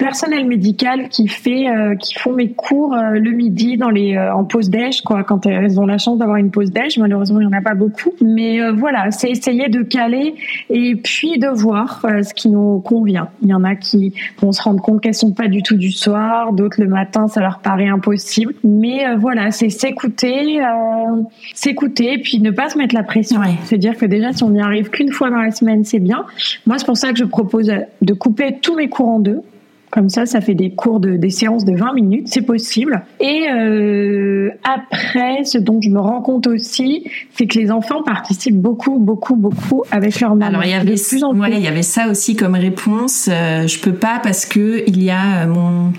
[0.00, 4.34] personnel médical qui fait euh, qui font mes cours euh, le midi dans les euh,
[4.34, 5.24] en pause déj quoi.
[5.24, 7.74] Quand elles ont la chance d'avoir une pause déj malheureusement il y en a pas
[7.74, 8.12] beaucoup.
[8.22, 10.34] Mais voilà c'est essayer de caler
[10.70, 13.28] et puis de voir ce qui nous convient.
[13.42, 15.90] Il y en a qui vont se rendre compte qu'elles sont pas du tout du
[15.90, 18.54] soir d'autres le matin ça leur paraît impossible.
[18.64, 20.60] Mais voilà c'est s'écouter
[21.54, 23.42] s'écouter puis ne pas se mettre la pression.
[23.64, 26.24] C'est dire que déjà si on n'y arrive qu'une fois dans la semaine c'est bien.
[26.66, 29.42] Moi c'est pour ça que je propose de couper tous mes cours en deux
[29.90, 33.02] comme ça, ça fait des cours de des séances de 20 minutes, c'est possible.
[33.18, 38.60] Et euh, après, ce dont je me rends compte aussi, c'est que les enfants participent
[38.60, 40.58] beaucoup, beaucoup, beaucoup avec leur maman.
[40.58, 43.28] Alors il y avait plus en il y avait ça aussi comme réponse.
[43.30, 45.92] Euh, je peux pas parce que il y a mon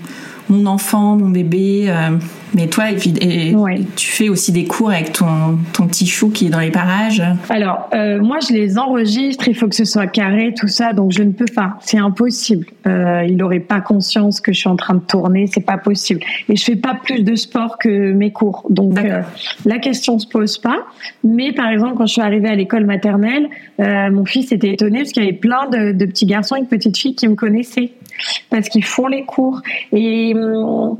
[0.52, 1.86] mon enfant, mon bébé.
[1.88, 2.16] Euh,
[2.54, 3.54] mais toi, et,
[3.96, 7.22] tu fais aussi des cours avec ton, ton petit chou qui est dans les parages.
[7.48, 9.48] Alors, euh, moi, je les enregistre.
[9.48, 10.92] Il faut que ce soit carré, tout ça.
[10.92, 11.78] Donc, je ne peux pas.
[11.80, 12.66] C'est impossible.
[12.86, 15.46] Euh, il n'aurait pas conscience que je suis en train de tourner.
[15.46, 16.20] C'est pas possible.
[16.50, 18.66] Et je fais pas plus de sport que mes cours.
[18.68, 18.98] Donc,
[19.64, 20.78] la question se pose pas.
[21.24, 25.12] Mais par exemple, quand je suis arrivée à l'école maternelle, mon fils était étonné parce
[25.12, 27.92] qu'il y avait plein de, de petits garçons et de petites filles qui me connaissaient
[28.50, 29.62] parce qu'ils font les cours.
[29.92, 30.98] Et hum,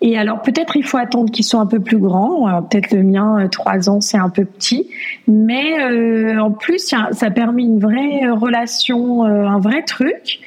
[0.00, 2.48] et alors peut-être il faut attendre qu'ils soient un peu plus grands.
[2.48, 4.88] Euh, peut-être le mien, euh, trois ans, c'est un peu petit.
[5.26, 10.40] Mais euh, en plus, ça a permis une vraie relation, un vrai truc.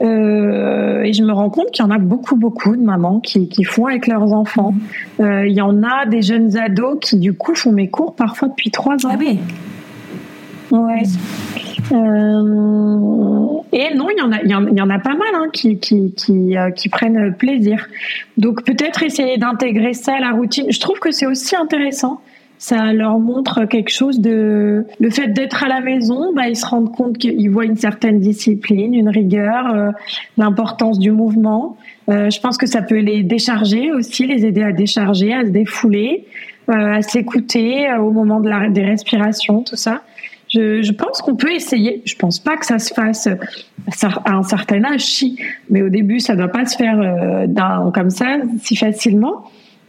[0.00, 3.48] Euh, et je me rends compte qu'il y en a beaucoup, beaucoup de mamans qui,
[3.48, 4.74] qui font avec leurs enfants.
[5.20, 8.48] Euh, il y en a des jeunes ados qui, du coup, font mes cours parfois
[8.48, 9.10] depuis trois ans.
[9.12, 9.38] Ah oui.
[10.70, 11.02] Ouais.
[11.90, 15.78] Euh, et non, il y en a, il y en, a pas mal hein, qui
[15.78, 17.88] qui qui, euh, qui, prennent plaisir.
[18.36, 20.66] Donc peut-être essayer d'intégrer ça à la routine.
[20.70, 22.20] Je trouve que c'est aussi intéressant.
[22.58, 26.32] Ça leur montre quelque chose de le fait d'être à la maison.
[26.32, 29.90] Bah, ils se rendent compte qu'ils voient une certaine discipline, une rigueur, euh,
[30.36, 31.76] l'importance du mouvement.
[32.08, 36.26] je pense que ça peut les décharger aussi, les aider à décharger, à se défouler,
[36.68, 40.02] à s'écouter au moment des respirations, tout ça.
[40.52, 42.02] Je, je pense qu'on peut essayer.
[42.04, 45.38] Je pense pas que ça se fasse à un certain âge, si,
[45.70, 49.44] mais au début, ça doit pas se faire euh, comme ça si facilement.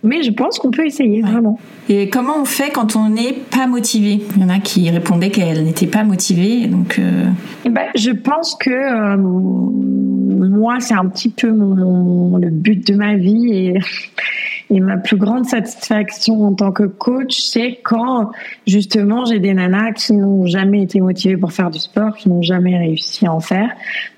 [0.05, 1.57] Mais je pense qu'on peut essayer vraiment.
[1.87, 4.19] Et comment on fait quand on n'est pas motivé?
[4.35, 6.99] Il y en a qui répondaient qu'elles n'étaient pas motivées, donc.
[6.99, 7.27] Euh...
[7.63, 12.95] Eh ben, je pense que euh, moi, c'est un petit peu mon, le but de
[12.95, 13.79] ma vie et
[14.73, 18.31] et ma plus grande satisfaction en tant que coach, c'est quand
[18.65, 22.41] justement j'ai des nanas qui n'ont jamais été motivées pour faire du sport, qui n'ont
[22.41, 23.69] jamais réussi à en faire.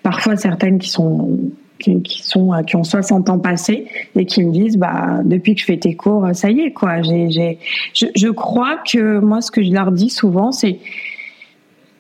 [0.02, 1.40] Parfois certaines qui sont
[1.78, 5.66] qui, sont qui ont 60 ans passés et qui me disent bah depuis que je
[5.66, 7.60] fais tes cours ça y est quoi j'ai j'ai
[7.94, 10.80] je, je crois que moi ce que je leur dis souvent c'est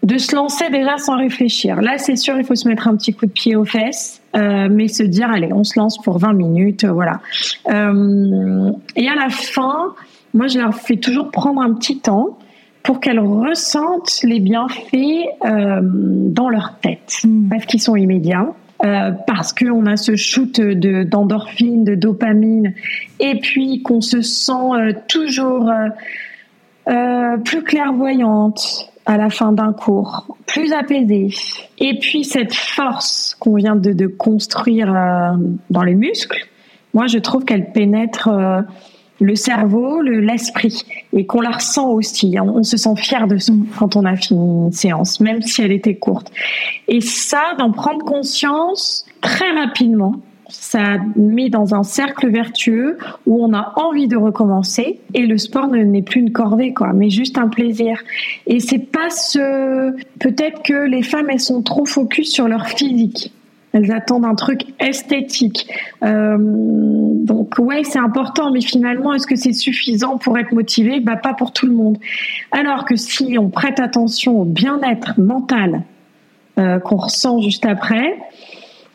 [0.06, 1.82] de se lancer déjà sans réfléchir.
[1.82, 4.68] Là, c'est sûr, il faut se mettre un petit coup de pied aux fesses, euh,
[4.70, 7.22] mais se dire, allez, on se lance pour 20 minutes, euh, voilà.
[7.70, 9.96] Euh, et à la fin,
[10.36, 12.38] moi, je leur fais toujours prendre un petit temps
[12.84, 17.50] pour qu'elles ressentent les bienfaits dans leur tête, hmm.
[17.50, 18.54] parce qu'ils sont immédiats.
[19.26, 22.76] parce qu'on a ce shoot de d'endorphine, de dopamine,
[23.20, 25.72] et puis qu'on se sent toujours
[26.88, 31.30] euh, plus clairvoyante à la fin d'un cours, plus apaisée.
[31.78, 35.38] Et puis cette force qu'on vient de, construire euh,
[35.70, 36.48] dans les muscles,
[36.94, 38.62] moi je trouve qu'elle pénètre euh,
[39.22, 42.36] le cerveau, le l'esprit, et qu'on la ressent aussi.
[42.42, 45.72] On, se sent fier de ça quand on a fini une séance, même si elle
[45.72, 46.32] était courte.
[46.88, 50.16] Et ça, d'en prendre conscience très rapidement,
[50.50, 55.68] ça met dans un cercle vertueux où on a envie de recommencer et le sport
[55.68, 58.00] ne n'est plus une corvée quoi mais juste un plaisir.
[58.48, 63.32] Et c'est pas ce peut-être que les femmes elles sont trop focus sur leur physique.
[63.74, 65.68] Elles attendent un truc esthétique.
[66.04, 71.18] Euh, donc ouais c'est important mais finalement est-ce que c'est suffisant pour être motivé bah
[71.18, 71.98] pas pour tout le monde.
[72.52, 75.84] Alors que si on prête attention au bien-être mental
[76.58, 78.18] euh, qu'on ressent juste après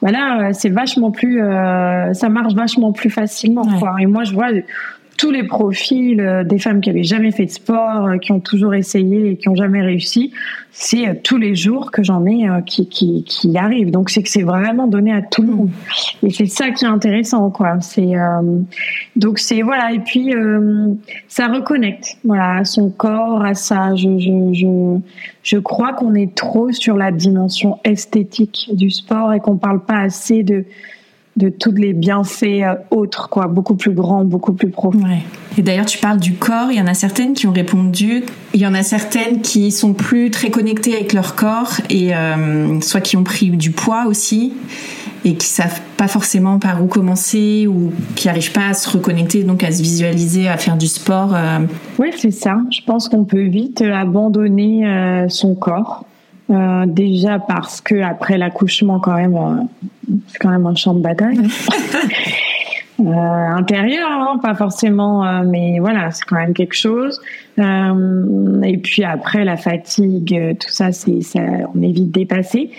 [0.01, 3.62] voilà, euh, c'est vachement plus, euh, ça marche vachement plus facilement.
[3.78, 3.96] Quoi.
[4.01, 4.48] Et moi, je vois
[5.21, 8.41] tous les profils euh, des femmes qui avaient jamais fait de sport, euh, qui ont
[8.41, 10.33] toujours essayé et qui ont jamais réussi,
[10.73, 13.91] c'est euh, tous les jours que j'en ai qui, qui, qui arrivent.
[13.91, 15.71] Donc c'est que c'est vraiment donné à tout le monde.
[16.23, 17.83] Et c'est ça qui est intéressant, quoi.
[17.83, 18.14] C'est
[19.14, 19.93] donc c'est voilà.
[19.93, 20.33] Et puis
[21.29, 23.95] ça reconnecte, voilà, à son corps, à ça.
[23.97, 24.99] Je je je,
[25.43, 29.99] je crois qu'on est trop sur la dimension esthétique du sport et qu'on parle pas
[29.99, 30.64] assez de
[31.37, 35.01] de tous les bienfaits euh, autres, quoi, beaucoup plus grands, beaucoup plus profonds.
[35.57, 36.70] Et d'ailleurs, tu parles du corps.
[36.70, 38.24] Il y en a certaines qui ont répondu.
[38.55, 42.81] Il y en a certaines qui sont plus très connectées avec leur corps et euh,
[42.81, 44.53] soit qui ont pris du poids aussi
[45.24, 49.45] et qui savent pas forcément par où commencer ou qui n'arrivent pas à se reconnecter,
[49.45, 51.35] donc à se visualiser, à faire du sport.
[51.35, 51.59] Euh.
[51.99, 52.59] Oui, c'est ça.
[52.70, 56.05] Je pense qu'on peut vite abandonner son corps.
[56.86, 59.68] Déjà parce que après l'accouchement, quand même,
[60.28, 61.38] c'est quand même un champ de bataille.
[63.07, 67.20] euh, intérieur, hein, pas forcément, euh, mais voilà, c'est quand même quelque chose.
[67.59, 71.40] Euh, et puis après, la fatigue, euh, tout ça, c'est, ça,
[71.74, 72.70] on est vite dépassé.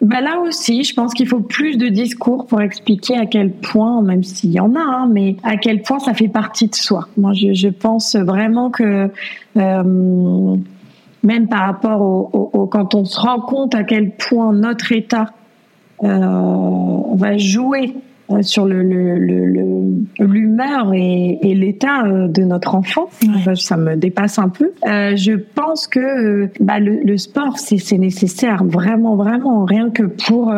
[0.00, 4.02] Bah là aussi, je pense qu'il faut plus de discours pour expliquer à quel point,
[4.02, 7.06] même s'il y en a, hein, mais à quel point ça fait partie de soi.
[7.16, 9.08] Moi, je, je pense vraiment que
[9.56, 10.56] euh,
[11.22, 14.92] même par rapport au, au, au, quand on se rend compte à quel point notre
[14.92, 15.26] état
[16.02, 17.94] euh, on va jouer
[18.30, 18.82] euh, sur le,
[20.18, 23.08] l'humeur le, et, et l'état euh, de notre enfant.
[23.54, 24.72] Ça me dépasse un peu.
[24.86, 30.52] Euh, je pense que bah, le, le, sport, c'est nécessaire, vraiment, vraiment, rien que pour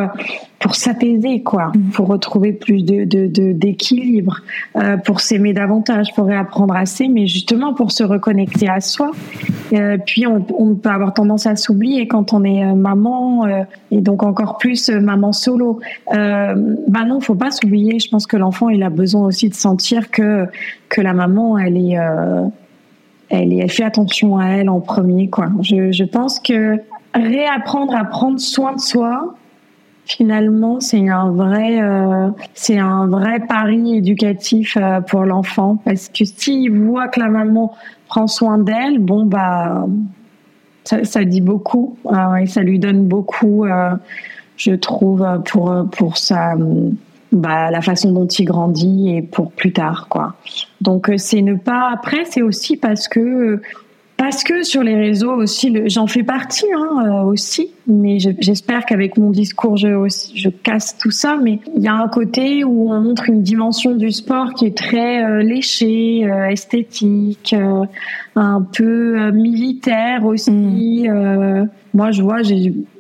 [0.58, 1.90] pour s'apaiser, quoi, mm.
[1.90, 3.04] pour retrouver plus de
[3.52, 4.40] d'équilibre,
[4.74, 8.80] de, de, euh, pour s'aimer davantage, pour réapprendre à s'aimer, justement pour se reconnecter à
[8.80, 9.10] soi.
[9.72, 13.46] Euh, puis on, on, peut avoir tendance à s'oublier quand on est maman
[13.90, 15.80] et donc encore plus maman solo.
[16.14, 16.54] Euh,
[16.88, 17.98] bah non, faut pas s'oublier.
[17.98, 20.46] Je pense que l'enfant il a besoin aussi de sentir que
[20.88, 21.98] que la maman elle est
[23.30, 25.48] elle, est, elle fait attention à elle en premier quoi.
[25.60, 26.78] Je, je pense que
[27.14, 29.34] réapprendre à prendre soin de soi,
[30.06, 35.78] finalement c'est un vrai euh, c'est un vrai pari éducatif euh, pour l'enfant.
[35.84, 37.74] Parce que s'il voit que la maman
[38.08, 39.86] prend soin d'elle bon bah
[40.84, 43.66] ça, dit beaucoup euh, et ça lui donne beaucoup
[44.56, 46.54] je trouve pour pour sa
[47.32, 50.34] bah, la façon dont il grandit et pour plus tard quoi.
[50.80, 53.60] Donc c'est ne pas après c'est aussi parce que
[54.16, 59.30] parce que sur les réseaux aussi, j'en fais partie hein, aussi, mais j'espère qu'avec mon
[59.30, 61.38] discours, je, aussi, je casse tout ça.
[61.42, 64.76] Mais il y a un côté où on montre une dimension du sport qui est
[64.76, 67.84] très euh, léchée, euh, esthétique, euh,
[68.36, 71.08] un peu militaire aussi.
[71.08, 71.68] Mm.
[71.92, 72.42] moi, je vois,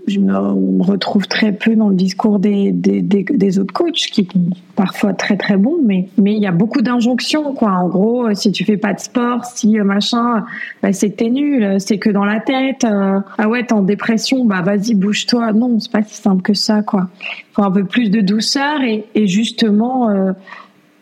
[0.06, 4.28] je me retrouve très peu dans le discours des, des, des, des, autres coachs qui
[4.30, 7.70] sont parfois très très bons, mais mais il y a beaucoup d'injonctions quoi.
[7.70, 10.44] En gros, si tu fais pas de sport, si euh, machin,
[10.82, 12.84] bah, c'est que t'es nul, c'est que dans la tête.
[12.84, 15.52] Euh, ah ouais, t'es en dépression, bah vas-y bouge-toi.
[15.52, 17.08] Non, c'est pas si simple que ça quoi.
[17.52, 20.10] Faut un peu plus de douceur et, et justement.
[20.10, 20.32] Euh,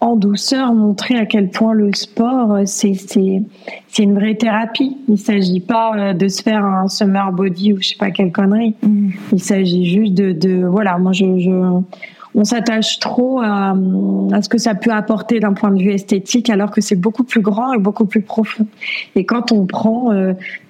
[0.02, 3.40] en douceur montrer à quel point le sport euh, c'est c'est
[3.86, 4.96] c'est une vraie thérapie.
[5.08, 8.32] Il s'agit pas euh, de se faire un summer body ou je sais pas quelle
[8.32, 8.74] connerie.
[8.82, 9.10] Mm.
[9.32, 11.50] Il s'agit juste de de voilà, moi je, je
[12.34, 13.74] on s'attache trop à,
[14.32, 17.24] à, ce que ça peut apporter d'un point de vue esthétique alors que c'est beaucoup
[17.24, 18.66] plus grand et beaucoup plus profond.
[19.14, 20.10] Et quand on prend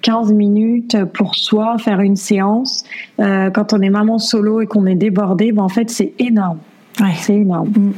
[0.01, 2.83] 15 euh, minutes pour soi, faire une séance,
[3.17, 6.59] quand on est maman solo et qu'on est débordé, ben en fait c'est énorme.
[6.99, 7.13] Ouais.
[7.15, 7.69] C'est énorme.
[7.69, 7.93] Mm.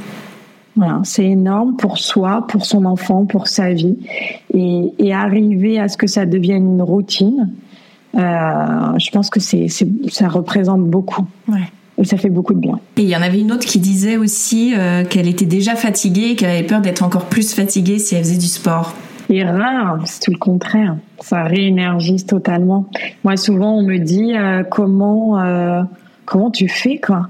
[0.77, 3.97] Voilà, c'est énorme pour soi, pour son enfant, pour sa vie,
[4.53, 7.49] et, et arriver à ce que ça devienne une routine.
[8.15, 11.25] Euh, je pense que c'est, ça représente beaucoup.
[11.47, 11.71] Ouais.
[12.03, 12.79] Ça fait beaucoup de bien.
[12.97, 16.31] Et il y en avait une autre qui disait aussi euh, qu'elle était déjà fatiguée
[16.31, 18.93] et qu'elle avait peur d'être encore plus fatiguée si elle faisait du sport.
[19.29, 20.97] Et rare, c'est tout le contraire.
[21.21, 22.85] Ça réénergise totalement.
[23.23, 25.83] Moi, souvent, on me dit euh, comment euh,
[26.25, 27.29] comment tu fais quoi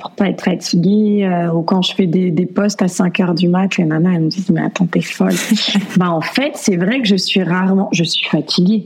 [0.00, 1.24] pour pas être fatiguée
[1.54, 4.22] ou quand je fais des, des postes à 5 heures du mat, les nanas elles
[4.22, 5.34] me disent mais attends t'es folle.
[5.98, 8.84] bah en fait c'est vrai que je suis rarement, je suis fatiguée.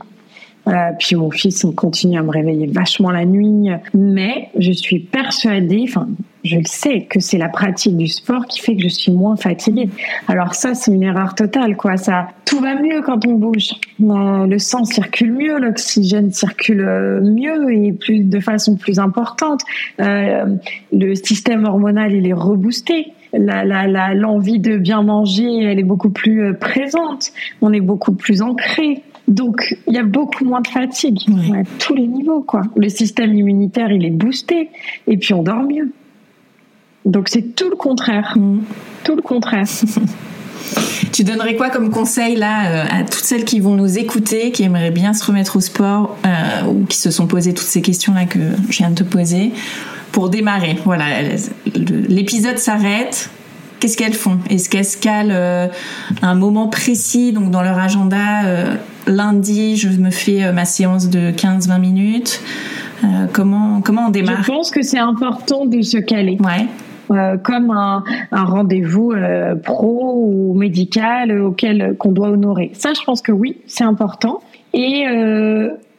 [0.69, 4.99] Euh, puis mon fils on continue à me réveiller vachement la nuit, mais je suis
[4.99, 6.09] persuadée, enfin
[6.47, 9.37] je le sais que c'est la pratique du sport qui fait que je suis moins
[9.37, 9.91] fatiguée.
[10.29, 11.97] Alors ça c'est une erreur totale quoi.
[11.97, 13.73] Ça tout va mieux quand on bouge.
[14.01, 19.63] Euh, le sang circule mieux, l'oxygène circule euh, mieux et plus de façon plus importante.
[20.01, 20.57] Euh,
[20.93, 27.33] le système hormonal il est reboosté l'envie de bien manger, elle est beaucoup plus présente.
[27.61, 29.03] On est beaucoup plus ancré.
[29.29, 31.19] Donc, il y a beaucoup moins de fatigue
[31.53, 32.63] à tous les niveaux, quoi.
[32.77, 34.71] Le système immunitaire, il est boosté
[35.07, 35.93] et puis on dort mieux.
[37.05, 38.35] Donc, c'est tout le contraire.
[38.37, 38.61] Mm.
[39.05, 39.67] Tout le contraire.
[41.13, 44.63] tu donnerais quoi comme conseil là euh, à toutes celles qui vont nous écouter, qui
[44.63, 48.15] aimeraient bien se remettre au sport euh, ou qui se sont posées toutes ces questions
[48.15, 48.39] là que
[48.71, 49.53] je viens de te poser
[50.13, 50.77] pour démarrer?
[50.85, 51.07] Voilà,
[51.75, 53.31] l'épisode s'arrête
[53.81, 54.39] qu'est-ce qu'elles font?
[54.51, 55.69] Est-ce qu'elles calent euh,
[56.23, 58.75] un moment précis, donc dans leur agenda euh,
[59.07, 62.41] Lundi, je me fais euh, ma séance de 15-20 minutes.
[63.33, 64.43] comment, comment on démarre?
[64.43, 66.39] Je pense que c'est important de se caler.
[66.41, 66.67] Ouais.
[67.43, 68.03] comme un,
[68.33, 69.13] un rendez-vous
[69.63, 72.71] pro ou médical auquel qu'on doit honorer.
[72.75, 74.41] Ça, je pense que oui, c'est important.
[74.73, 75.05] Et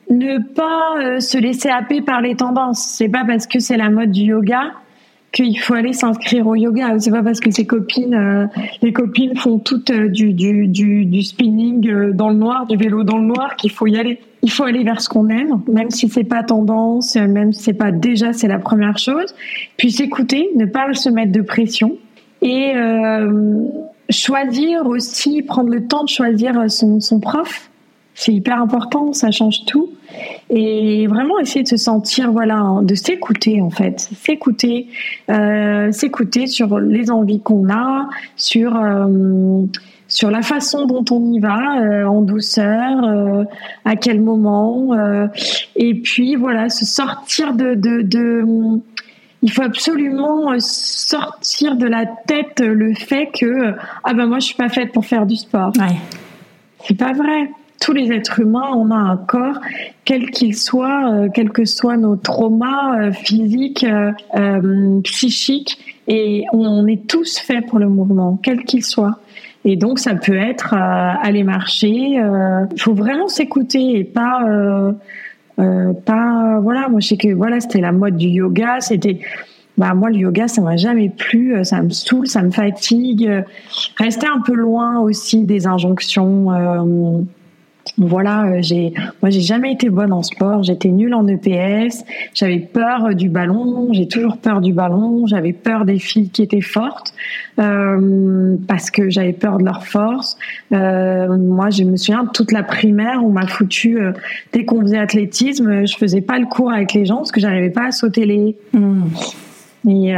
[0.10, 2.80] ne pas se laisser happer par les tendances.
[2.80, 4.74] C'est pas parce que c'est la mode du yoga
[5.32, 7.00] qu'il faut aller s'inscrire au yoga.
[7.00, 8.48] C'est pas parce que ses copines, euh,
[8.82, 13.04] les copines font toutes euh, du, du, du, spinning euh, dans le noir, du vélo
[13.04, 14.20] dans le noir, qu'il faut y aller.
[14.44, 17.74] Il faut aller vers ce qu'on aime, même si c'est pas tendance, même si c'est
[17.74, 19.34] pas déjà c'est la première chose.
[19.78, 21.98] Puis s'écouter, ne pas se mettre de pression
[22.44, 22.74] et
[24.12, 27.72] choisir aussi, prendre le temps de choisir son, son prof
[28.18, 29.92] c'est hyper important, ça change tout.
[30.50, 34.88] Et vraiment essayer de se sentir, voilà, de s'écouter en fait, s'écouter,
[35.30, 39.66] euh, s'écouter sur les envies qu'on a, sur euh,
[40.08, 43.44] sur la façon dont on y va, euh, en douceur, euh,
[43.86, 45.28] à quel moment, euh,
[45.76, 48.46] et puis voilà, se sortir de, de, de
[49.44, 54.56] il faut absolument sortir de la tête le fait que ah ben moi je suis
[54.56, 55.72] pas faite pour faire du sport.
[55.78, 55.96] Ouais.
[56.84, 59.60] C'est pas vrai tous les êtres humains, on a un corps,
[60.06, 63.86] quel qu'il soit, euh, quels que soient nos traumas euh, physiques,
[64.36, 69.20] euh, psychiques, et on, est tous faits pour le mouvement, quel qu'il soit.
[69.66, 72.22] Et donc, ça peut être aller marcher.
[72.72, 74.40] Il faut vraiment s'écouter et pas,
[75.58, 76.88] pas, voilà.
[76.88, 78.80] Moi, je sais que voilà, c'était la mode du yoga.
[78.80, 79.20] C'était,
[79.78, 81.58] bah moi, le yoga, ça m'a jamais plu.
[81.66, 83.30] Ça me saoule, ça me fatigue.
[83.98, 87.28] Rester un peu loin aussi des injonctions
[87.98, 90.62] voilà, euh, j'ai, moi j'ai jamais été bonne en sport.
[90.62, 92.04] J'étais nulle en EPS.
[92.34, 93.90] J'avais peur du ballon.
[93.92, 95.26] J'ai toujours peur du ballon.
[95.26, 97.14] J'avais peur des filles qui étaient fortes
[97.60, 100.38] euh, parce que j'avais peur de leur force.
[100.74, 103.98] Euh, moi, je me souviens toute la primaire, on m'a foutu
[104.54, 107.72] dès qu'on faisait athlétisme, je faisais pas le cours avec les gens parce que j'arrivais
[107.72, 108.56] pas à sauter les.
[108.74, 109.06] Hmm.
[109.90, 110.14] Et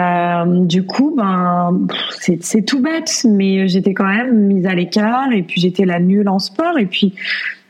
[0.66, 1.88] du coup, ben,
[2.20, 6.28] c'est tout bête, mais j'étais quand même mise à l'écart et puis j'étais la nulle
[6.28, 7.14] en sport et puis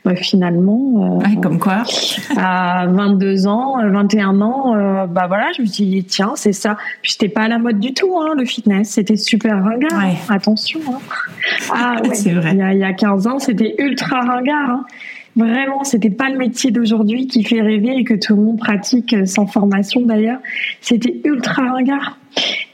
[0.04, 1.20] bah, finalement.
[1.20, 1.82] Euh, comme quoi
[2.36, 6.52] À 22 ans, 21 euh, ans, euh, bah voilà, je me suis dit, tiens, c'est
[6.52, 6.76] ça.
[7.02, 8.90] Puis c'était pas à la mode du tout, hein, le fitness.
[8.90, 10.00] C'était super ringard.
[10.28, 10.80] Attention.
[10.88, 10.98] Hein.
[11.70, 12.52] Ah ouais, c'est vrai.
[12.52, 14.70] Il y, a, il y, a, 15 ans, c'était ultra ringard.
[14.70, 14.84] Hein.
[15.36, 19.14] Vraiment, c'était pas le métier d'aujourd'hui qui fait rêver et que tout le monde pratique
[19.26, 20.40] sans formation d'ailleurs.
[20.80, 22.18] C'était ultra ringard.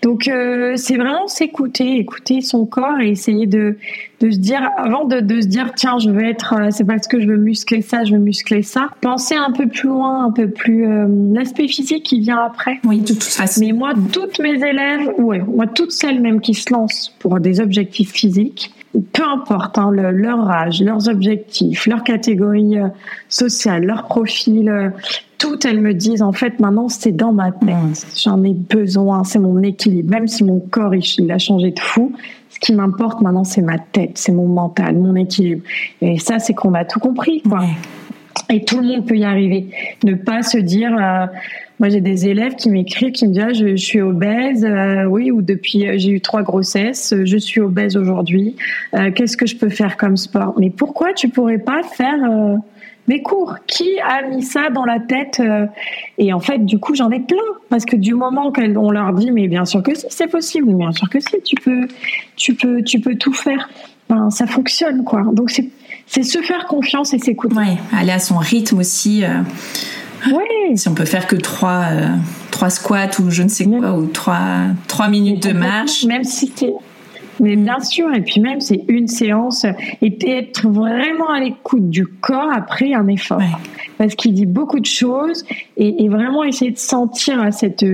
[0.02, 3.76] Donc euh, c'est vraiment s'écouter, écouter son corps et essayer de,
[4.20, 7.06] de se dire avant de, de se dire tiens je veux être euh, c'est parce
[7.08, 8.88] que je veux muscler ça je veux muscler ça.
[9.00, 12.78] Penser un peu plus loin, un peu plus euh, l'aspect physique qui vient après.
[12.84, 13.60] Oui de toute façon.
[13.60, 17.60] Mais moi toutes mes élèves ouais moi toutes celles même qui se lancent pour des
[17.60, 18.70] objectifs physiques
[19.12, 22.88] peu importe hein, leur âge, leurs objectifs, leur catégorie euh,
[23.28, 24.90] sociale, leur profil, euh,
[25.38, 29.38] tout, elles me disent en fait maintenant c'est dans ma tête, j'en ai besoin, c'est
[29.38, 32.12] mon équilibre, même si mon corps il, a changé de fou.
[32.48, 35.62] Ce qui m'importe maintenant, c'est ma tête, c'est mon mental, mon équilibre.
[36.00, 37.60] Et ça, c'est qu'on a tout compris, quoi.
[38.48, 39.68] Et tout le monde peut y arriver.
[40.04, 41.26] Ne pas se dire, euh,
[41.78, 45.30] moi, j'ai des élèves qui m'écrivent, qui me disent ah, je, suis obèse, euh, oui,
[45.30, 48.56] ou depuis euh, j'ai eu trois grossesses, euh, je suis obèse aujourd'hui.
[49.14, 50.54] Qu'est-ce que je peux faire comme sport?
[50.58, 52.58] Mais pourquoi tu pourrais pas faire
[53.08, 53.56] mais cours?
[53.66, 55.66] Qui a mis ça dans la tête euh,
[56.18, 57.36] Et en fait, du coup, j'en ai plein
[57.68, 60.92] parce que du moment qu'on leur dit, mais bien sûr que si, c'est possible, bien
[60.92, 61.86] sûr que si, tu peux,
[62.36, 63.68] tu peux, tu peux tout faire.
[64.08, 65.22] Ben, ça fonctionne, quoi.
[65.32, 67.56] Donc c'est se faire confiance et s'écouter.
[67.56, 69.24] Ouais, aller à son rythme aussi.
[70.28, 70.44] Euh, ouais.
[70.76, 72.08] Si on peut faire que trois, euh,
[72.50, 76.04] trois squats ou je ne sais quoi, ou trois, trois minutes de marche.
[76.04, 76.72] Même si c'est
[77.40, 79.66] mais bien sûr, et puis même c'est une séance
[80.00, 83.42] et être vraiment à l'écoute du corps après un effort,
[83.98, 85.44] parce qu'il dit beaucoup de choses
[85.76, 87.84] et, vraiment essayer de sentir cette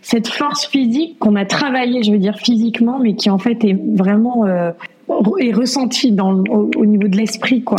[0.00, 3.76] cette force physique qu'on a travaillé, je veux dire physiquement, mais qui en fait est
[3.94, 4.70] vraiment euh,
[5.38, 7.78] est ressentie dans au, niveau de l'esprit quoi.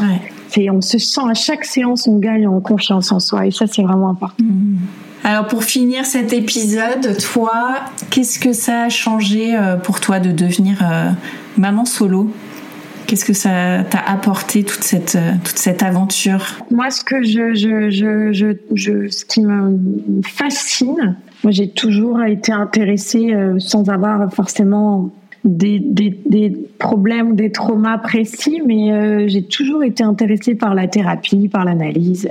[0.50, 3.66] C'est on se sent à chaque séance on gagne en confiance en soi et ça
[3.68, 4.44] c'est vraiment important.
[4.44, 4.78] Mmh.
[5.24, 10.32] Alors pour finir cet épisode, toi, qu'est-ce que ça a changé euh, pour toi de
[10.32, 11.10] devenir euh,
[11.58, 12.32] maman solo?
[13.06, 16.46] Qu'est-ce que ça t'a apporté toute cette euh, toute cette aventure?
[16.72, 22.52] Moi, ce que je, je, je, je, ce qui me fascine, moi j'ai toujours été
[22.52, 25.12] intéressée sans avoir forcément
[25.44, 30.88] des, des, des, problèmes, des traumas précis, mais euh, j'ai toujours été intéressée par la
[30.88, 32.30] thérapie, par l'analyse.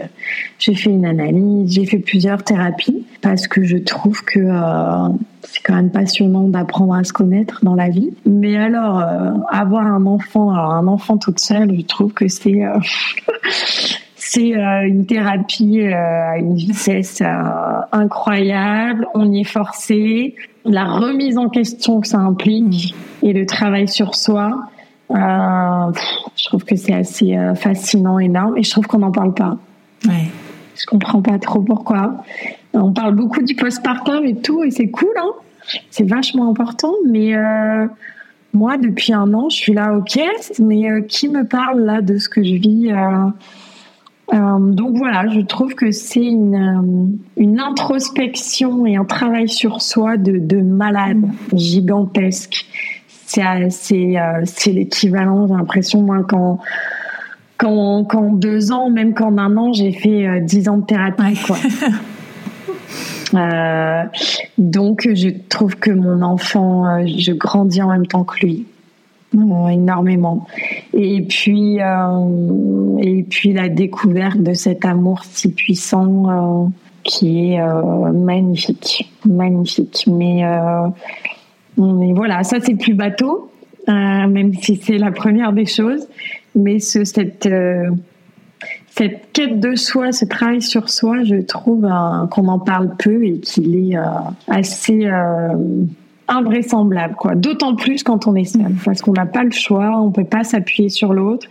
[0.58, 5.08] J'ai fait une analyse, j'ai fait plusieurs thérapies parce que je trouve que euh,
[5.42, 8.10] c'est quand même passionnant d'apprendre à se connaître dans la vie.
[8.26, 12.62] Mais alors, euh, avoir un enfant, alors un enfant toute seule, je trouve que c'est
[14.16, 17.22] c'est une thérapie à une vitesse
[17.92, 19.06] incroyable.
[19.14, 20.34] On y est forcé
[20.68, 24.68] la remise en question que ça implique et le travail sur soi,
[25.10, 25.92] euh,
[26.36, 29.56] je trouve que c'est assez euh, fascinant, énorme, et je trouve qu'on n'en parle pas.
[30.06, 30.30] Ouais.
[30.76, 32.22] Je comprends pas trop pourquoi.
[32.74, 35.32] On parle beaucoup du postpartum et tout, et c'est cool, hein
[35.90, 37.86] c'est vachement important, mais euh,
[38.54, 40.18] moi, depuis un an, je suis là, ok,
[40.60, 42.90] mais qui me parle là de ce que je vis
[44.32, 49.80] euh, donc voilà, je trouve que c'est une, euh, une introspection et un travail sur
[49.80, 51.22] soi de, de malade
[51.54, 52.66] gigantesque.
[53.26, 56.58] C'est euh, l'équivalent, j'ai l'impression, moi, quand
[57.56, 61.56] qu'en quand deux ans, même qu'en un an, j'ai fait dix ans de thérapie, quoi.
[63.34, 64.04] Euh,
[64.56, 68.66] donc, je trouve que mon enfant, je grandis en même temps que lui
[69.34, 70.46] énormément.
[70.94, 76.68] Et puis, euh, et puis la découverte de cet amour si puissant euh,
[77.04, 80.06] qui est euh, magnifique, magnifique.
[80.06, 80.42] Mais,
[81.76, 83.50] mais voilà, ça c'est plus bateau,
[83.86, 86.08] même si c'est la première des choses.
[86.54, 87.48] Mais ce, cette
[88.90, 91.88] cette quête de soi, ce travail sur soi, je trouve
[92.30, 93.96] qu'on en parle peu et qu'il est
[94.48, 95.08] assez
[96.28, 97.34] invraisemblable, quoi.
[97.34, 100.44] D'autant plus quand on est seul, parce qu'on n'a pas le choix, on peut pas
[100.44, 101.46] s'appuyer sur l'autre.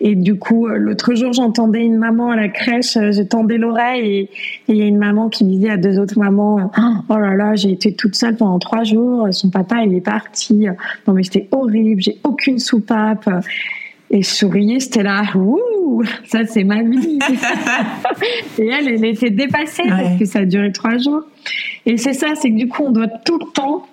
[0.00, 3.58] Et du coup, euh, l'autre jour, j'entendais une maman à la crèche, euh, je tendais
[3.58, 4.30] l'oreille et
[4.68, 7.54] il y a une maman qui disait à deux autres mamans, euh, oh là là,
[7.56, 10.66] j'ai été toute seule pendant trois jours, son papa il est parti,
[11.06, 13.28] non mais c'était horrible, j'ai aucune soupape.
[14.12, 17.20] Et je souriais, c'était là, ouh, ça c'est ma vie.
[18.58, 21.22] et elle, elle était dépassée parce que ça a duré trois jours.
[21.86, 23.86] Et c'est ça, c'est que du coup, on doit tout le temps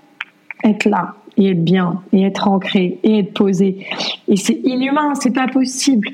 [0.64, 3.86] être là et être bien et être ancré et être posé.
[4.28, 6.10] Et c'est inhumain, c'est pas possible.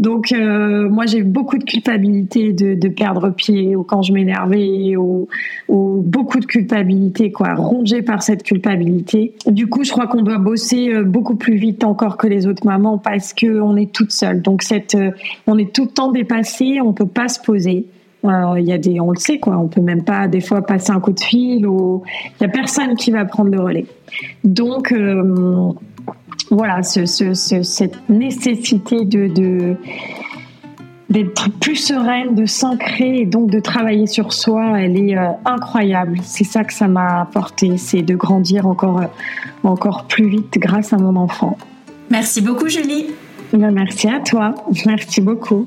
[0.00, 4.96] Donc euh, moi j'ai beaucoup de culpabilité de, de, perdre pied ou quand je m'énervais
[4.96, 5.28] ou,
[5.68, 9.34] ou, beaucoup de culpabilité quoi, rongé par cette culpabilité.
[9.46, 12.64] Du coup je crois qu'on doit bosser euh, beaucoup plus vite encore que les autres
[12.64, 14.40] mamans parce que on est toute seule.
[14.40, 15.10] Donc cette, euh,
[15.46, 17.84] on est tout le temps dépassé, on peut pas se poser.
[18.22, 20.90] Il y a des, on le sait quoi, on peut même pas des fois passer
[20.90, 22.02] un coup de fil ou
[22.38, 23.86] il y a personne qui va prendre le relais.
[24.44, 25.72] Donc euh,
[26.50, 29.76] voilà, ce, ce, cette nécessité de, de
[31.08, 36.18] d'être plus sereine, de s'ancrer et donc de travailler sur soi, elle est euh, incroyable.
[36.22, 39.02] C'est ça que ça m'a apporté, c'est de grandir encore,
[39.64, 41.56] encore plus vite grâce à mon enfant.
[42.10, 43.06] Merci beaucoup Julie.
[43.52, 44.54] Ben, merci à toi,
[44.86, 45.66] merci beaucoup.